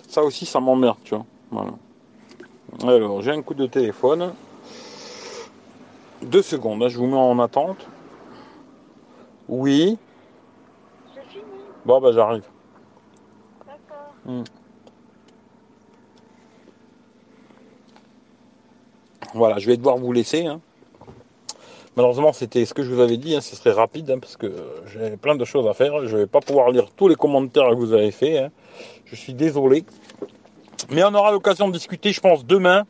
Ça 0.08 0.24
aussi, 0.24 0.46
ça 0.46 0.62
m'emmerde, 0.62 0.96
tu 1.04 1.16
vois. 1.16 1.66
Alors, 2.84 3.22
j'ai 3.22 3.32
un 3.32 3.42
coup 3.42 3.54
de 3.54 3.66
téléphone. 3.66 4.34
Deux 6.22 6.42
secondes, 6.42 6.82
hein, 6.82 6.88
je 6.88 6.98
vous 6.98 7.08
mets 7.08 7.18
en 7.18 7.38
attente. 7.40 7.86
Oui. 9.48 9.98
C'est 11.14 11.22
fini. 11.30 11.44
Bon, 11.86 12.00
bah, 12.00 12.12
j'arrive. 12.14 12.44
D'accord. 13.68 14.14
Hmm. 14.26 14.44
Voilà, 19.34 19.58
je 19.60 19.68
vais 19.68 19.78
devoir 19.78 19.98
vous 19.98 20.12
laisser. 20.12 20.46
hein. 20.46 20.62
Malheureusement, 21.96 22.34
c'était 22.34 22.66
ce 22.66 22.74
que 22.74 22.82
je 22.84 22.92
vous 22.92 23.02
avais 23.02 23.18
dit, 23.18 23.36
hein, 23.36 23.42
ce 23.42 23.56
serait 23.56 23.72
rapide 23.72 24.10
hein, 24.10 24.18
parce 24.20 24.36
que 24.36 24.52
j'ai 24.92 25.16
plein 25.18 25.36
de 25.36 25.46
choses 25.46 25.68
à 25.68 25.74
faire. 25.74 26.08
Je 26.08 26.18
vais 26.18 26.28
pas 26.28 26.40
pouvoir 26.40 26.72
lire 26.72 26.88
tous 26.96 27.08
les 27.08 27.16
commentaires 27.16 27.70
que 27.70 27.76
vous 27.76 27.94
avez 27.94 28.12
faits. 28.12 28.46
hein. 28.46 28.50
Je 29.06 29.16
suis 29.16 29.34
désolé. 29.34 29.84
Mais 30.90 31.04
on 31.04 31.14
aura 31.14 31.32
l'occasion 31.32 31.68
de 31.68 31.74
discuter, 31.74 32.12
je 32.12 32.20
pense, 32.20 32.46
demain, 32.46 32.84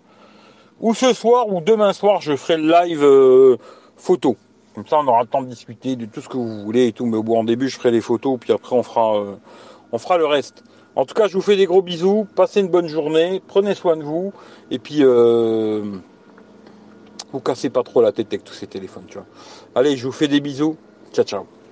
ou 0.79 0.93
ce 0.93 1.13
soir, 1.13 1.47
ou 1.49 1.59
demain 1.61 1.91
soir, 1.93 2.21
je 2.21 2.35
ferai 2.35 2.57
le 2.57 2.67
live 2.71 3.03
euh, 3.03 3.57
photo. 3.97 4.35
Comme 4.73 4.87
ça, 4.87 4.97
on 4.97 5.07
aura 5.07 5.21
le 5.21 5.27
temps 5.27 5.41
de 5.41 5.47
discuter 5.47 5.95
de 5.95 6.05
tout 6.05 6.21
ce 6.21 6.29
que 6.29 6.37
vous 6.37 6.63
voulez 6.63 6.87
et 6.87 6.93
tout. 6.93 7.05
Mais 7.05 7.21
bon, 7.21 7.39
en 7.39 7.43
début, 7.43 7.69
je 7.69 7.77
ferai 7.77 7.91
les 7.91 8.01
photos, 8.01 8.39
puis 8.39 8.51
après, 8.51 8.75
on 8.75 8.83
fera, 8.83 9.17
euh, 9.17 9.35
on 9.91 9.97
fera 9.97 10.17
le 10.17 10.25
reste. 10.25 10.63
En 10.95 11.05
tout 11.05 11.13
cas, 11.13 11.27
je 11.27 11.33
vous 11.33 11.41
fais 11.41 11.55
des 11.55 11.65
gros 11.65 11.81
bisous. 11.81 12.27
Passez 12.35 12.59
une 12.61 12.67
bonne 12.67 12.87
journée. 12.87 13.41
Prenez 13.47 13.73
soin 13.73 13.97
de 13.97 14.03
vous. 14.03 14.31
Et 14.69 14.79
puis, 14.79 14.99
euh, 15.01 15.83
vous 17.31 17.39
cassez 17.39 17.69
pas 17.69 17.83
trop 17.83 18.01
la 18.01 18.11
tête 18.11 18.27
avec 18.27 18.43
tous 18.43 18.53
ces 18.53 18.67
téléphones. 18.67 19.05
Allez, 19.75 19.97
je 19.97 20.05
vous 20.05 20.11
fais 20.11 20.27
des 20.27 20.39
bisous. 20.39 20.77
Ciao, 21.11 21.25
ciao. 21.25 21.62